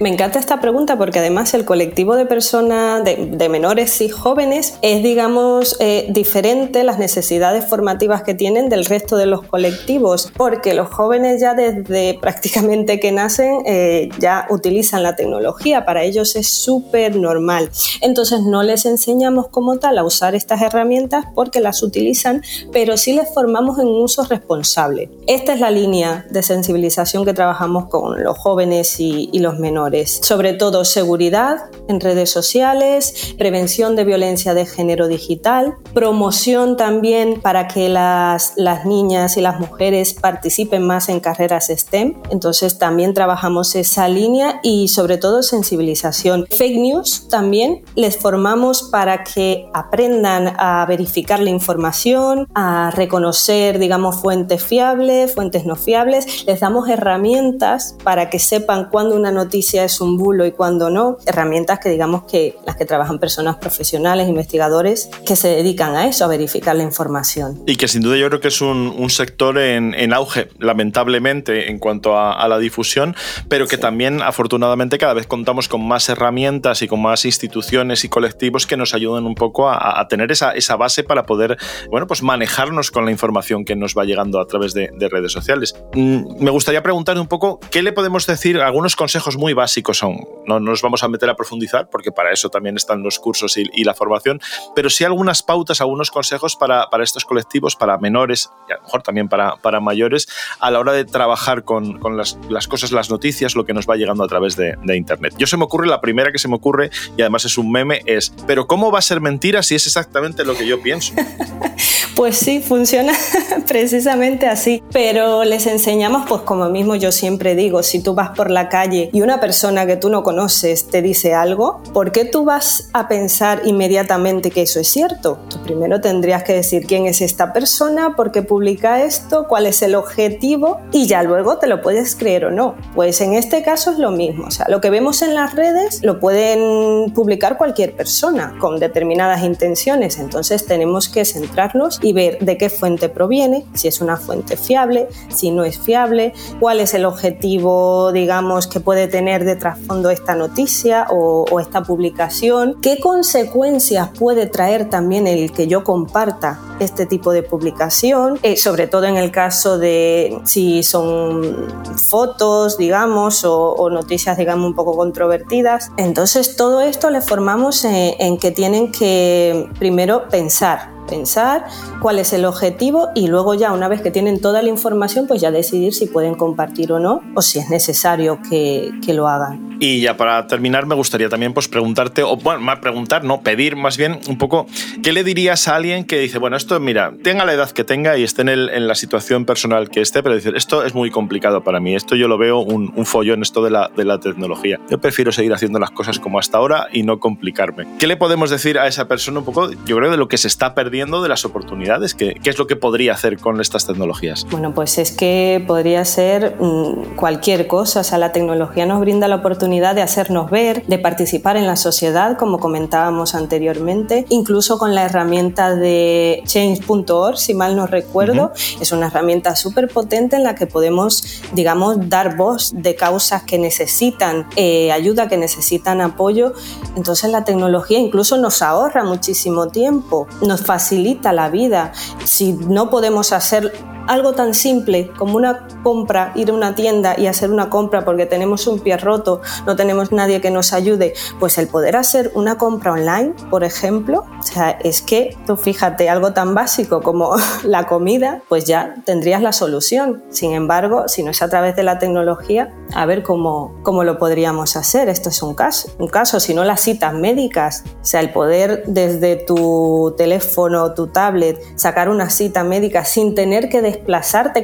Me 0.00 0.08
encanta 0.08 0.38
esta 0.38 0.62
pregunta 0.62 0.96
porque 0.96 1.18
además 1.18 1.52
el 1.52 1.66
colectivo 1.66 2.16
de 2.16 2.24
personas, 2.24 3.04
de, 3.04 3.48
menores 3.50 4.00
y 4.00 4.08
jóvenes, 4.08 4.78
es, 4.80 5.02
digamos, 5.02 5.76
eh, 5.78 6.06
diferente 6.08 6.84
las 6.84 6.98
necesidades 6.98 7.66
formativas 7.66 8.22
que 8.22 8.32
tienen 8.32 8.70
del 8.70 8.86
resto 8.86 9.18
de 9.18 9.26
los 9.26 9.42
colectivos, 9.42 10.32
porque 10.34 10.72
los 10.72 10.88
jóvenes 10.88 11.42
ya 11.42 11.52
desde 11.52 12.14
prácticamente 12.22 12.98
que 12.98 13.12
nacen 13.12 13.58
eh, 13.66 14.08
ya 14.18 14.46
utilizan 14.48 15.02
la 15.02 15.16
tecnología, 15.16 15.84
para 15.84 16.02
ellos 16.02 16.34
es 16.34 16.48
súper 16.48 17.16
normal. 17.16 17.68
Entonces 18.00 18.40
no 18.40 18.62
les 18.62 18.86
enseñamos 18.86 19.48
como 19.48 19.80
tal 19.80 19.98
a 19.98 20.04
usar 20.04 20.34
estas 20.34 20.62
herramientas 20.62 21.26
porque 21.34 21.60
las 21.60 21.82
utilizan, 21.82 22.42
pero 22.72 22.96
sí 22.96 23.12
les 23.12 23.28
formamos 23.34 23.78
en 23.78 23.86
un 23.86 24.00
uso 24.00 24.24
responsable. 24.24 25.10
Esta 25.26 25.52
es 25.52 25.60
la 25.60 25.70
línea 25.70 26.24
de 26.30 26.42
sensibilización 26.42 27.26
que 27.26 27.34
trabajamos 27.34 27.90
con 27.90 28.24
los 28.24 28.38
jóvenes 28.38 28.98
y 28.98 29.38
los 29.40 29.58
menores 29.58 29.89
sobre 30.22 30.54
todo 30.54 30.84
seguridad 30.84 31.70
en 31.88 32.00
redes 32.00 32.30
sociales, 32.30 33.34
prevención 33.36 33.96
de 33.96 34.04
violencia 34.04 34.54
de 34.54 34.66
género 34.66 35.08
digital, 35.08 35.74
promoción 35.94 36.76
también 36.76 37.40
para 37.40 37.68
que 37.68 37.88
las, 37.88 38.54
las 38.56 38.86
niñas 38.86 39.36
y 39.36 39.40
las 39.40 39.58
mujeres 39.58 40.14
participen 40.14 40.86
más 40.86 41.08
en 41.08 41.20
carreras 41.20 41.68
STEM. 41.68 42.14
Entonces 42.30 42.78
también 42.78 43.14
trabajamos 43.14 43.74
esa 43.74 44.08
línea 44.08 44.60
y 44.62 44.88
sobre 44.88 45.18
todo 45.18 45.42
sensibilización. 45.42 46.46
Fake 46.50 46.78
news 46.78 47.28
también 47.28 47.82
les 47.94 48.16
formamos 48.16 48.84
para 48.84 49.24
que 49.24 49.68
aprendan 49.74 50.54
a 50.58 50.84
verificar 50.86 51.40
la 51.40 51.50
información, 51.50 52.48
a 52.54 52.90
reconocer, 52.94 53.78
digamos, 53.78 54.16
fuentes 54.16 54.62
fiables, 54.62 55.34
fuentes 55.34 55.66
no 55.66 55.76
fiables. 55.76 56.46
Les 56.46 56.60
damos 56.60 56.88
herramientas 56.88 57.96
para 58.04 58.30
que 58.30 58.38
sepan 58.38 58.88
cuándo 58.90 59.16
una 59.16 59.30
noticia 59.30 59.79
es 59.84 60.00
un 60.00 60.16
bulo 60.16 60.46
y 60.46 60.52
cuando 60.52 60.90
no, 60.90 61.16
herramientas 61.26 61.78
que 61.78 61.88
digamos 61.88 62.24
que 62.24 62.56
las 62.66 62.76
que 62.76 62.84
trabajan 62.84 63.18
personas 63.18 63.56
profesionales, 63.56 64.28
investigadores, 64.28 65.10
que 65.26 65.36
se 65.36 65.48
dedican 65.48 65.96
a 65.96 66.06
eso, 66.06 66.24
a 66.24 66.28
verificar 66.28 66.76
la 66.76 66.82
información. 66.82 67.62
Y 67.66 67.76
que 67.76 67.88
sin 67.88 68.02
duda 68.02 68.16
yo 68.16 68.28
creo 68.28 68.40
que 68.40 68.48
es 68.48 68.60
un, 68.60 69.10
sector 69.10 69.58
en, 69.58 70.12
auge, 70.12 70.48
lamentablemente, 70.58 71.70
en 71.70 71.78
cuanto 71.78 72.18
a, 72.18 72.46
la 72.48 72.58
difusión, 72.58 73.16
pero 73.48 73.66
que 73.66 73.76
también 73.76 74.22
afortunadamente 74.22 74.98
cada 74.98 75.14
vez 75.14 75.26
contamos 75.26 75.68
con 75.68 75.86
más 75.86 76.08
herramientas 76.08 76.82
y 76.82 76.88
con 76.88 77.02
más 77.02 77.24
instituciones 77.24 78.04
y 78.04 78.08
colectivos 78.08 78.66
que 78.66 78.76
nos 78.76 78.94
ayudan 78.94 79.26
un 79.26 79.34
poco 79.34 79.70
a, 79.70 80.06
tener 80.08 80.32
esa, 80.32 80.52
esa, 80.52 80.76
base 80.76 81.04
para 81.04 81.24
poder, 81.24 81.56
bueno, 81.90 82.06
pues 82.06 82.22
manejarnos 82.22 82.90
con 82.90 83.04
la 83.04 83.10
información 83.10 83.64
que 83.64 83.76
nos 83.76 83.94
va 83.96 84.04
llegando 84.04 84.40
a 84.40 84.46
través 84.46 84.74
de, 84.74 84.90
redes 85.10 85.32
sociales. 85.32 85.74
Mm, 85.94 86.42
me 86.44 86.50
gustaría 86.50 86.82
preguntar 86.82 87.18
un 87.18 87.26
poco, 87.26 87.58
¿qué 87.70 87.82
le 87.82 87.92
podemos 87.92 88.26
decir? 88.26 88.58
Algunos 88.58 88.94
consejos 88.96 89.36
muy 89.36 89.54
básicos 89.54 89.69
básicos 89.70 89.98
son, 89.98 90.26
no 90.46 90.58
nos 90.58 90.82
vamos 90.82 91.04
a 91.04 91.08
meter 91.08 91.30
a 91.30 91.36
profundizar 91.36 91.88
porque 91.88 92.10
para 92.10 92.32
eso 92.32 92.48
también 92.48 92.74
están 92.74 93.04
los 93.04 93.20
cursos 93.20 93.56
y, 93.56 93.84
la 93.84 93.94
formación, 93.94 94.40
pero 94.74 94.90
sí 94.90 95.04
algunas 95.04 95.42
pautas, 95.42 95.80
algunos 95.80 96.10
consejos 96.10 96.56
para, 96.56 96.90
para, 96.90 97.04
estos 97.04 97.24
colectivos, 97.24 97.76
para 97.76 97.96
menores 97.98 98.50
y 98.68 98.72
a 98.72 98.76
lo 98.76 98.82
mejor 98.82 99.02
también 99.02 99.28
para, 99.28 99.56
para 99.56 99.78
mayores, 99.78 100.28
a 100.58 100.72
la 100.72 100.80
hora 100.80 100.92
de 100.92 101.04
trabajar 101.04 101.62
con, 101.62 101.98
con 102.00 102.16
las, 102.16 102.36
las, 102.48 102.66
cosas, 102.66 102.90
las 102.90 103.10
noticias, 103.10 103.54
lo 103.54 103.64
que 103.64 103.72
nos 103.72 103.88
va 103.88 103.94
llegando 103.94 104.24
a 104.24 104.28
través 104.28 104.56
de, 104.56 104.74
de, 104.82 104.96
Internet. 104.96 105.34
Yo 105.38 105.46
se 105.46 105.56
me 105.56 105.64
ocurre, 105.64 105.86
la 105.86 106.00
primera 106.00 106.32
que 106.32 106.38
se 106.38 106.48
me 106.48 106.56
ocurre, 106.56 106.90
y 107.16 107.22
además 107.22 107.44
es 107.44 107.56
un 107.56 107.70
meme, 107.70 108.02
es, 108.06 108.34
pero 108.46 108.66
¿cómo 108.66 108.90
va 108.90 108.98
a 108.98 109.02
ser 109.02 109.20
mentira 109.20 109.62
si 109.62 109.76
es 109.76 109.86
exactamente 109.86 110.44
lo 110.44 110.54
que 110.56 110.66
yo 110.66 110.82
pienso? 110.82 111.14
Pues 112.20 112.36
sí, 112.36 112.60
funciona 112.60 113.14
precisamente 113.66 114.46
así, 114.46 114.82
pero 114.92 115.44
les 115.44 115.66
enseñamos, 115.66 116.28
pues 116.28 116.42
como 116.42 116.68
mismo 116.68 116.94
yo 116.94 117.12
siempre 117.12 117.54
digo, 117.54 117.82
si 117.82 118.02
tú 118.02 118.12
vas 118.14 118.30
por 118.36 118.50
la 118.50 118.68
calle 118.68 119.08
y 119.12 119.22
una 119.22 119.40
persona 119.40 119.59
que 119.60 119.96
tú 119.96 120.08
no 120.08 120.22
conoces 120.22 120.86
te 120.86 121.02
dice 121.02 121.34
algo, 121.34 121.82
¿por 121.92 122.12
qué 122.12 122.24
tú 122.24 122.44
vas 122.44 122.88
a 122.94 123.08
pensar 123.08 123.60
inmediatamente 123.64 124.50
que 124.50 124.62
eso 124.62 124.80
es 124.80 124.88
cierto? 124.88 125.38
Tú 125.50 125.62
primero 125.62 126.00
tendrías 126.00 126.44
que 126.44 126.54
decir 126.54 126.86
quién 126.86 127.04
es 127.06 127.20
esta 127.20 127.52
persona, 127.52 128.16
por 128.16 128.32
qué 128.32 128.42
publica 128.42 129.02
esto, 129.02 129.46
cuál 129.48 129.66
es 129.66 129.82
el 129.82 129.94
objetivo 129.96 130.80
y 130.92 131.06
ya 131.06 131.22
luego 131.22 131.58
te 131.58 131.66
lo 131.66 131.82
puedes 131.82 132.16
creer 132.16 132.46
o 132.46 132.50
no. 132.50 132.74
Pues 132.94 133.20
en 133.20 133.34
este 133.34 133.62
caso 133.62 133.90
es 133.90 133.98
lo 133.98 134.10
mismo, 134.10 134.46
o 134.46 134.50
sea, 134.50 134.66
lo 134.68 134.80
que 134.80 134.88
vemos 134.88 135.20
en 135.20 135.34
las 135.34 135.54
redes 135.54 136.02
lo 136.02 136.20
pueden 136.20 137.12
publicar 137.12 137.58
cualquier 137.58 137.94
persona 137.94 138.54
con 138.58 138.78
determinadas 138.78 139.44
intenciones, 139.44 140.18
entonces 140.18 140.64
tenemos 140.64 141.10
que 141.10 141.26
centrarnos 141.26 141.98
y 142.02 142.14
ver 142.14 142.38
de 142.38 142.56
qué 142.56 142.70
fuente 142.70 143.10
proviene, 143.10 143.66
si 143.74 143.88
es 143.88 144.00
una 144.00 144.16
fuente 144.16 144.56
fiable, 144.56 145.08
si 145.28 145.50
no 145.50 145.64
es 145.64 145.78
fiable, 145.78 146.32
cuál 146.60 146.80
es 146.80 146.94
el 146.94 147.04
objetivo, 147.04 148.10
digamos, 148.12 148.66
que 148.66 148.80
puede 148.80 149.06
tener 149.06 149.39
de 149.44 149.56
trasfondo 149.56 150.10
esta 150.10 150.34
noticia 150.34 151.06
o, 151.10 151.60
esta 151.60 151.82
publicación, 151.82 152.76
qué 152.80 152.98
consecuencias 153.00 154.08
puede 154.18 154.46
traer 154.46 154.88
también 154.88 155.26
el 155.26 155.52
que 155.52 155.66
yo 155.66 155.84
comparta 155.84 156.58
este 156.78 157.06
tipo 157.06 157.32
de 157.32 157.42
publicación, 157.42 158.38
eh, 158.42 158.56
sobre 158.56 158.86
todo 158.86 159.04
en 159.04 159.16
el 159.16 159.30
caso 159.30 159.78
de 159.78 160.40
si 160.44 160.82
son 160.82 161.68
fotos, 162.08 162.78
digamos, 162.78 163.44
o, 163.44 163.90
noticias, 163.90 164.36
digamos, 164.38 164.66
un 164.66 164.74
poco 164.74 164.96
controvertidas. 164.96 165.90
Entonces, 165.96 166.56
todo 166.56 166.80
esto 166.80 167.10
le 167.10 167.20
formamos 167.20 167.84
en 167.84 168.38
que 168.38 168.50
tienen 168.50 168.92
que 168.92 169.68
primero 169.78 170.28
pensar 170.28 170.99
pensar 171.10 171.66
cuál 172.00 172.18
es 172.18 172.32
el 172.32 172.46
objetivo 172.46 173.08
y 173.14 173.26
luego 173.26 173.52
ya 173.54 173.72
una 173.72 173.88
vez 173.88 174.00
que 174.00 174.10
tienen 174.10 174.40
toda 174.40 174.62
la 174.62 174.70
información 174.70 175.26
pues 175.26 175.42
ya 175.42 175.50
decidir 175.50 175.92
si 175.92 176.06
pueden 176.06 176.34
compartir 176.34 176.92
o 176.92 176.98
no 176.98 177.20
o 177.34 177.42
si 177.42 177.58
es 177.58 177.68
necesario 177.68 178.38
que, 178.48 178.90
que 179.04 179.12
lo 179.12 179.28
hagan. 179.28 179.69
Y 179.80 180.00
ya 180.00 180.16
para 180.16 180.46
terminar 180.46 180.86
me 180.86 180.94
gustaría 180.94 181.28
también 181.28 181.52
pues 181.52 181.66
preguntarte, 181.66 182.22
o 182.22 182.36
bueno, 182.36 182.60
más 182.60 182.78
preguntar, 182.78 183.24
no, 183.24 183.40
pedir 183.40 183.76
más 183.76 183.96
bien 183.96 184.20
un 184.28 184.38
poco, 184.38 184.66
¿qué 185.02 185.12
le 185.12 185.24
dirías 185.24 185.66
a 185.68 185.76
alguien 185.76 186.04
que 186.04 186.18
dice, 186.18 186.38
bueno, 186.38 186.56
esto 186.56 186.78
mira, 186.78 187.12
tenga 187.22 187.44
la 187.44 187.54
edad 187.54 187.70
que 187.70 187.82
tenga 187.82 188.16
y 188.16 188.22
esté 188.22 188.42
en, 188.42 188.50
el, 188.50 188.68
en 188.68 188.86
la 188.86 188.94
situación 188.94 189.46
personal 189.46 189.88
que 189.88 190.00
esté, 190.00 190.22
pero 190.22 190.34
decir, 190.34 190.54
esto 190.54 190.84
es 190.84 190.94
muy 190.94 191.10
complicado 191.10 191.64
para 191.64 191.80
mí, 191.80 191.94
esto 191.94 192.14
yo 192.14 192.28
lo 192.28 192.38
veo 192.38 192.58
un, 192.60 192.92
un 192.94 193.06
follón, 193.06 193.42
esto 193.42 193.64
de 193.64 193.70
la, 193.70 193.90
de 193.96 194.04
la 194.04 194.20
tecnología. 194.20 194.78
Yo 194.90 195.00
prefiero 195.00 195.32
seguir 195.32 195.52
haciendo 195.52 195.78
las 195.78 195.90
cosas 195.90 196.18
como 196.20 196.38
hasta 196.38 196.58
ahora 196.58 196.88
y 196.92 197.02
no 197.02 197.18
complicarme. 197.18 197.86
¿Qué 197.98 198.06
le 198.06 198.16
podemos 198.16 198.50
decir 198.50 198.78
a 198.78 198.86
esa 198.86 199.08
persona 199.08 199.38
un 199.38 199.44
poco, 199.44 199.70
yo 199.86 199.96
creo, 199.96 200.10
de 200.10 200.16
lo 200.16 200.28
que 200.28 200.38
se 200.38 200.48
está 200.48 200.74
perdiendo? 200.74 200.90
de 200.90 201.28
las 201.28 201.44
oportunidades? 201.44 202.14
¿Qué, 202.14 202.34
¿Qué, 202.42 202.50
es 202.50 202.58
lo 202.58 202.66
que 202.66 202.76
podría 202.76 203.14
hacer 203.14 203.38
con 203.38 203.60
estas 203.60 203.86
tecnologías? 203.86 204.46
Bueno, 204.50 204.74
pues 204.74 204.98
es 204.98 205.10
que 205.12 205.62
podría 205.66 206.04
ser 206.04 206.56
mm, 206.60 207.16
cualquier 207.16 207.66
cosa. 207.66 208.00
O 208.00 208.04
sea, 208.04 208.18
la 208.18 208.32
tecnología 208.32 208.86
nos 208.86 209.00
brinda 209.00 209.28
la 209.28 209.36
oportunidad 209.36 209.69
de 209.70 210.02
hacernos 210.02 210.50
ver, 210.50 210.84
de 210.86 210.98
participar 210.98 211.56
en 211.56 211.66
la 211.66 211.76
sociedad, 211.76 212.36
como 212.36 212.58
comentábamos 212.58 213.36
anteriormente, 213.36 214.26
incluso 214.28 214.78
con 214.78 214.96
la 214.96 215.04
herramienta 215.04 215.76
de 215.76 216.42
change.org, 216.44 217.38
si 217.38 217.54
mal 217.54 217.76
no 217.76 217.86
recuerdo. 217.86 218.52
Es 218.80 218.90
una 218.90 219.06
herramienta 219.06 219.54
súper 219.54 219.88
potente 219.88 220.36
en 220.36 220.42
la 220.42 220.56
que 220.56 220.66
podemos, 220.66 221.42
digamos, 221.52 222.08
dar 222.08 222.36
voz 222.36 222.72
de 222.74 222.96
causas 222.96 223.44
que 223.44 223.58
necesitan 223.58 224.46
eh, 224.56 224.90
ayuda, 224.90 225.28
que 225.28 225.36
necesitan 225.36 226.00
apoyo. 226.00 226.52
Entonces 226.96 227.30
la 227.30 227.44
tecnología 227.44 227.98
incluso 227.98 228.36
nos 228.38 228.62
ahorra 228.62 229.04
muchísimo 229.04 229.68
tiempo, 229.68 230.26
nos 230.42 230.62
facilita 230.62 231.32
la 231.32 231.48
vida. 231.48 231.92
Si 232.24 232.52
no 232.52 232.90
podemos 232.90 233.32
hacer 233.32 233.72
algo 234.10 234.32
tan 234.32 234.54
simple 234.54 235.12
como 235.16 235.36
una 235.36 235.68
compra, 235.84 236.32
ir 236.34 236.50
a 236.50 236.52
una 236.52 236.74
tienda 236.74 237.14
y 237.16 237.28
hacer 237.28 237.50
una 237.50 237.70
compra 237.70 238.04
porque 238.04 238.26
tenemos 238.26 238.66
un 238.66 238.80
pie 238.80 238.96
roto, 238.96 239.40
no 239.66 239.76
tenemos 239.76 240.10
nadie 240.10 240.40
que 240.40 240.50
nos 240.50 240.72
ayude, 240.72 241.14
pues 241.38 241.58
el 241.58 241.68
poder 241.68 241.96
hacer 241.96 242.32
una 242.34 242.58
compra 242.58 242.92
online, 242.92 243.34
por 243.50 243.62
ejemplo, 243.62 244.24
o 244.38 244.42
sea, 244.42 244.70
es 244.70 245.00
que 245.00 245.36
tú 245.46 245.56
fíjate, 245.56 246.10
algo 246.10 246.32
tan 246.32 246.54
básico 246.54 247.02
como 247.02 247.36
la 247.64 247.86
comida, 247.86 248.42
pues 248.48 248.64
ya 248.64 248.96
tendrías 249.04 249.42
la 249.42 249.52
solución. 249.52 250.24
Sin 250.30 250.52
embargo, 250.52 251.06
si 251.06 251.22
no 251.22 251.30
es 251.30 251.40
a 251.42 251.48
través 251.48 251.76
de 251.76 251.84
la 251.84 251.98
tecnología, 251.98 252.74
a 252.94 253.06
ver 253.06 253.22
cómo, 253.22 253.74
cómo 253.82 254.02
lo 254.04 254.18
podríamos 254.18 254.76
hacer. 254.76 255.08
Esto 255.08 255.28
es 255.28 255.42
un 255.42 255.54
caso. 255.54 255.90
Un 255.98 256.08
caso, 256.08 256.40
si 256.40 256.54
no 256.54 256.64
las 256.64 256.80
citas 256.80 257.14
médicas, 257.14 257.84
o 257.86 258.04
sea, 258.04 258.20
el 258.20 258.32
poder 258.32 258.82
desde 258.86 259.36
tu 259.36 260.14
teléfono, 260.16 260.94
tu 260.94 261.06
tablet, 261.06 261.60
sacar 261.76 262.08
una 262.08 262.30
cita 262.30 262.64
médica 262.64 263.04
sin 263.04 263.34
tener 263.34 263.68
que 263.68 263.82
desplazarte, 263.82 263.99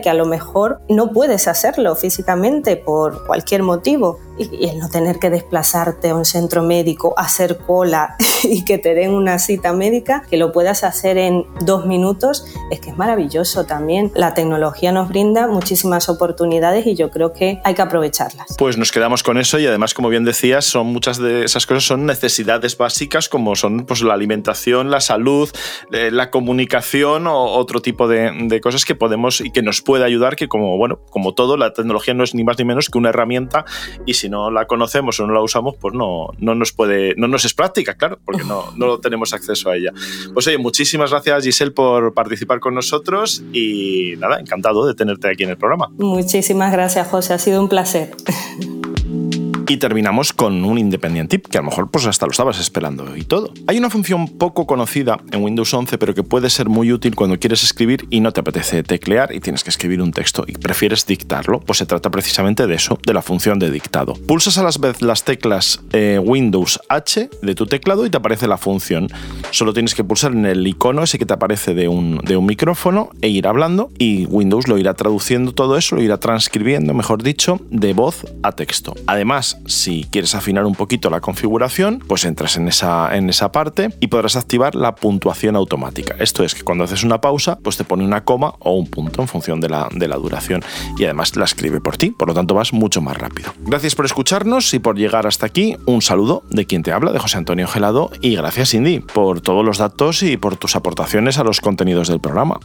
que 0.01 0.11
a 0.11 0.15
lo 0.15 0.27
mejor 0.27 0.81
no 0.89 1.13
puedes 1.13 1.49
hacerlo 1.49 1.95
físicamente 1.95 2.77
por 2.77 3.27
cualquier 3.27 3.63
motivo, 3.63 4.19
y, 4.39 4.67
el 4.67 4.79
no 4.79 4.89
tener 4.89 5.19
que 5.19 5.31
desplazarte 5.31 6.11
a 6.11 6.15
un 6.15 6.25
centro 6.25 6.63
médico, 6.63 7.15
hacer 7.17 7.59
cola 7.59 8.17
y 8.45 8.65
que 8.65 8.79
te 8.79 8.95
den 8.95 9.13
una 9.13 9.39
cita 9.39 9.73
médica, 9.73 10.23
que 10.29 10.37
lo 10.37 10.53
puedas 10.53 10.85
hacer 10.85 11.19
en 11.19 11.45
dos 11.61 11.87
minutos, 11.87 12.47
es 12.71 12.81
que 12.81 12.91
es 12.91 12.97
maravilloso 12.97 13.65
también. 13.65 14.13
La 14.15 14.35
tecnología 14.35 14.93
nos 14.93 15.09
brinda 15.09 15.47
muchísimas 15.47 16.09
oportunidades 16.09 16.87
y 16.87 16.95
yo 16.95 17.11
creo 17.11 17.33
que 17.33 17.61
hay 17.65 17.75
que 17.75 17.83
aprovecharlas. 17.83 18.57
Pues 18.59 18.77
nos 18.77 18.93
quedamos 18.93 19.23
con 19.23 19.39
eso 19.39 19.59
y 19.59 19.67
además, 19.67 19.95
como 19.95 20.09
bien 20.09 20.25
decías, 20.25 20.65
son 20.65 20.89
muchas 20.89 21.19
de 21.19 21.45
esas 21.45 21.67
cosas 21.67 21.85
son 21.85 22.07
necesidades 22.07 22.77
básicas 22.77 23.29
como 23.29 23.57
son 23.57 23.87
pues, 23.87 24.03
la 24.03 24.15
alimentación, 24.15 24.91
la 24.91 25.01
salud, 25.01 25.51
eh, 25.93 26.11
la 26.11 26.31
comunicación 26.31 27.27
o 27.27 27.45
otro 27.45 27.81
tipo 27.81 28.09
de, 28.09 28.33
de, 28.49 28.61
cosas 28.61 28.85
que 28.85 28.95
podemos 28.95 29.41
y 29.41 29.51
que 29.51 29.63
nos 29.63 29.83
puede 29.83 30.05
ayudar, 30.05 30.37
que 30.37 30.49
como, 30.49 30.77
bueno, 30.77 31.01
como 31.11 31.35
todo, 31.35 31.57
la 31.57 31.73
tecnología 31.73 32.15
no 32.15 32.25
es 32.25 32.35
ni 32.35 32.45
más 32.45 32.59
ni 32.59 32.65
menos 32.65 32.89
que 32.89 32.99
una 32.99 33.11
herramienta 33.11 33.65
y 34.05 34.15
si 34.15 34.26
no 34.29 34.51
la 34.51 34.67
conocemos 34.67 35.19
o 35.21 35.27
no 35.27 35.33
la 35.33 35.41
usamos, 35.41 35.77
pues 35.81 35.95
no, 35.95 36.29
no 36.39 36.55
nos 36.55 36.73
puede, 36.73 37.15
no 37.17 37.29
nos 37.29 37.45
es 37.45 37.55
práctica, 37.55 37.95
claro, 37.95 38.19
porque 38.25 38.45
no, 38.45 38.73
no 38.77 38.99
tenemos 39.01 39.33
acceso 39.33 39.71
a 39.71 39.77
ella. 39.77 39.93
Pues 40.33 40.47
oye, 40.47 40.59
muchísimas 40.59 41.11
gracias 41.11 41.45
Giselle 41.45 41.73
por 41.73 42.15
participar 42.15 42.61
con 42.61 42.75
nosotros 42.75 43.43
y 43.53 44.15
nada, 44.19 44.39
encantado 44.39 44.87
de 44.87 44.95
tenerte 44.95 45.31
aquí 45.31 45.45
en 45.45 45.51
el 45.51 45.57
programa. 45.57 45.89
Muchísimas 45.99 46.73
gracias 46.73 47.09
José, 47.09 47.35
ha 47.35 47.39
sido 47.39 47.61
un 47.61 47.69
placer. 47.69 48.11
Y 49.69 49.79
terminamos 49.79 50.33
con 50.33 50.65
un 50.65 50.79
independent 50.79 51.31
tip, 51.31 51.47
que 51.49 51.59
a 51.59 51.61
lo 51.61 51.67
mejor 51.67 51.91
pues 51.91 52.07
hasta 52.07 52.25
lo 52.25 52.31
estabas 52.31 52.61
esperando 52.61 53.17
y 53.17 53.25
todo. 53.25 53.53
Hay 53.67 53.79
una 53.79 53.91
función 53.91 54.29
poco 54.29 54.67
conocida 54.67 55.19
en 55.33 55.43
Windows 55.43 55.75
11, 55.75 55.99
pero 55.99 56.15
que 56.15 56.23
puede 56.23 56.51
ser 56.51 56.69
muy 56.69 56.93
útil 56.93 57.17
cuando 57.17 57.39
quieres 57.39 57.65
escribir 57.65 58.07
y 58.11 58.21
no 58.21 58.33
te 58.33 58.41
apetece 58.41 58.85
teclear 58.85 59.35
y 59.35 59.41
tienes 59.41 59.65
que 59.65 59.71
escribir 59.71 60.01
un 60.03 60.13
texto 60.13 60.45
y 60.47 60.53
prefieres 60.53 61.05
dictarlo. 61.07 61.61
Pues 61.61 61.79
se 61.79 61.87
trata 61.87 62.11
precisamente 62.11 62.67
de 62.67 62.75
eso, 62.77 62.99
de 63.05 63.13
la 63.13 63.23
función 63.23 63.59
de 63.59 63.71
dictado. 63.71 64.15
Pulsas 64.15 64.57
a 64.59 64.63
las 64.63 64.79
veces 64.79 65.03
las 65.03 65.25
teclas 65.25 65.81
eh, 65.93 66.21
Windows 66.23 66.81
H 66.89 67.29
de 67.43 67.55
tu 67.55 67.67
teclado 67.67 68.07
y 68.07 68.11
te 68.11 68.19
aparece 68.19 68.47
la 68.47 68.59
función. 68.59 69.09
Solo 69.51 69.73
tienes 69.73 69.95
que 69.95 70.05
pulsar 70.05 70.33
en 70.33 70.47
el 70.47 70.67
icono 70.67 71.03
ese 71.03 71.19
que 71.19 71.27
te 71.27 71.35
aparece 71.35 71.75
de 71.75 71.89
un, 71.89 72.19
de 72.19 72.37
un 72.37 72.47
micrófono 72.47 73.11
e 73.21 73.29
ir 73.29 73.47
hablando 73.47 73.91
y 73.99 74.27
Windows 74.27 74.69
lo 74.69 74.79
irá 74.79 74.95
traduciendo 74.95 75.53
todo 75.53 75.77
eso, 75.77 75.97
lo 75.97 76.03
irá 76.03 76.19
transcribiendo, 76.19 76.95
mejor 76.95 77.23
dicho, 77.23 77.61
de 77.71 77.93
voz 77.93 78.25
a 78.43 78.53
texto. 78.53 78.95
Además, 79.07 79.56
si 79.67 80.07
quieres 80.11 80.35
afinar 80.35 80.65
un 80.65 80.75
poquito 80.75 81.11
la 81.11 81.21
configuración, 81.21 82.03
pues 82.07 82.25
entras 82.25 82.57
en 82.57 82.69
esa, 82.69 83.17
en 83.17 83.31
esa 83.31 83.53
parte 83.53 83.91
y 84.01 84.09
podrás 84.09 84.37
activar 84.37 84.75
la 84.75 84.95
puntuación 84.95 85.57
automática. 85.57 86.17
Esto 86.19 86.45
es 86.45 86.55
que 86.55 86.63
cuando 86.63 86.85
haces 86.85 87.05
una 87.05 87.21
pausa, 87.21 87.59
pues 87.59 87.77
te 87.77 87.85
pone 87.85 88.05
una 88.05 88.25
coma 88.25 88.55
o 88.61 88.73
un 88.73 88.87
punto 88.87 89.23
en 89.23 89.29
función 89.29 89.61
de 89.61 89.69
la, 89.69 89.89
de 89.93 90.09
la 90.09 90.17
duración 90.17 90.63
y 90.99 91.05
además 91.05 91.37
la 91.37 91.45
escribe 91.45 91.81
por 91.81 91.97
ti, 91.97 92.11
por 92.11 92.29
lo 92.29 92.35
tanto 92.35 92.55
vas 92.55 92.73
mucho 92.73 93.01
más 93.01 93.17
rápido. 93.17 93.53
Gracias 93.61 93.95
por 93.95 94.07
escucharnos 94.07 94.73
y 94.75 94.79
por 94.79 94.97
llegar 94.97 95.27
hasta 95.27 95.47
aquí. 95.47 95.77
Un 95.87 96.03
saludo 96.03 96.43
de 96.51 96.67
quien 96.67 96.83
te 96.83 96.93
habla, 96.93 97.13
de 97.13 97.19
José 97.19 97.39
Antonio 97.39 97.67
Gelado 97.67 98.11
y 98.21 98.37
gracias 98.37 98.71
Cindy 98.71 99.01
por 99.01 99.41
todos 99.41 99.65
los 99.65 99.79
datos 99.79 100.23
y 100.23 100.37
por 100.37 100.57
tus 100.57 100.77
aportaciones 100.77 101.39
a 101.39 101.45
los 101.45 101.61
contenidos 101.61 102.09
del 102.09 102.21
programa. 102.21 102.59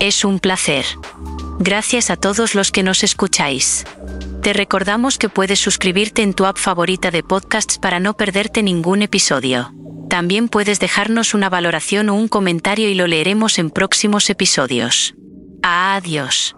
Es 0.00 0.24
un 0.24 0.40
placer. 0.40 0.84
Gracias 1.58 2.10
a 2.10 2.16
todos 2.16 2.54
los 2.54 2.70
que 2.70 2.82
nos 2.82 3.02
escucháis. 3.02 3.84
Te 4.46 4.52
recordamos 4.52 5.18
que 5.18 5.28
puedes 5.28 5.58
suscribirte 5.58 6.22
en 6.22 6.32
tu 6.32 6.46
app 6.46 6.56
favorita 6.56 7.10
de 7.10 7.24
podcasts 7.24 7.78
para 7.80 7.98
no 7.98 8.16
perderte 8.16 8.62
ningún 8.62 9.02
episodio. 9.02 9.74
También 10.08 10.48
puedes 10.48 10.78
dejarnos 10.78 11.34
una 11.34 11.50
valoración 11.50 12.10
o 12.10 12.14
un 12.14 12.28
comentario 12.28 12.88
y 12.88 12.94
lo 12.94 13.08
leeremos 13.08 13.58
en 13.58 13.70
próximos 13.70 14.30
episodios. 14.30 15.16
Adiós. 15.64 16.54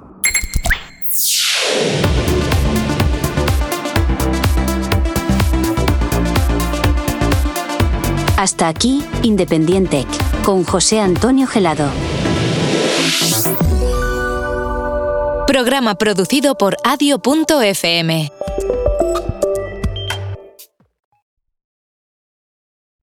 Hasta 8.37 8.69
aquí, 8.69 9.03
Independiente, 9.23 10.05
con 10.45 10.63
José 10.63 11.01
Antonio 11.01 11.47
Gelado. 11.47 11.91
Programa 15.49 15.95
producido 15.95 16.57
por 16.59 16.77
adio.fm. 16.85 18.31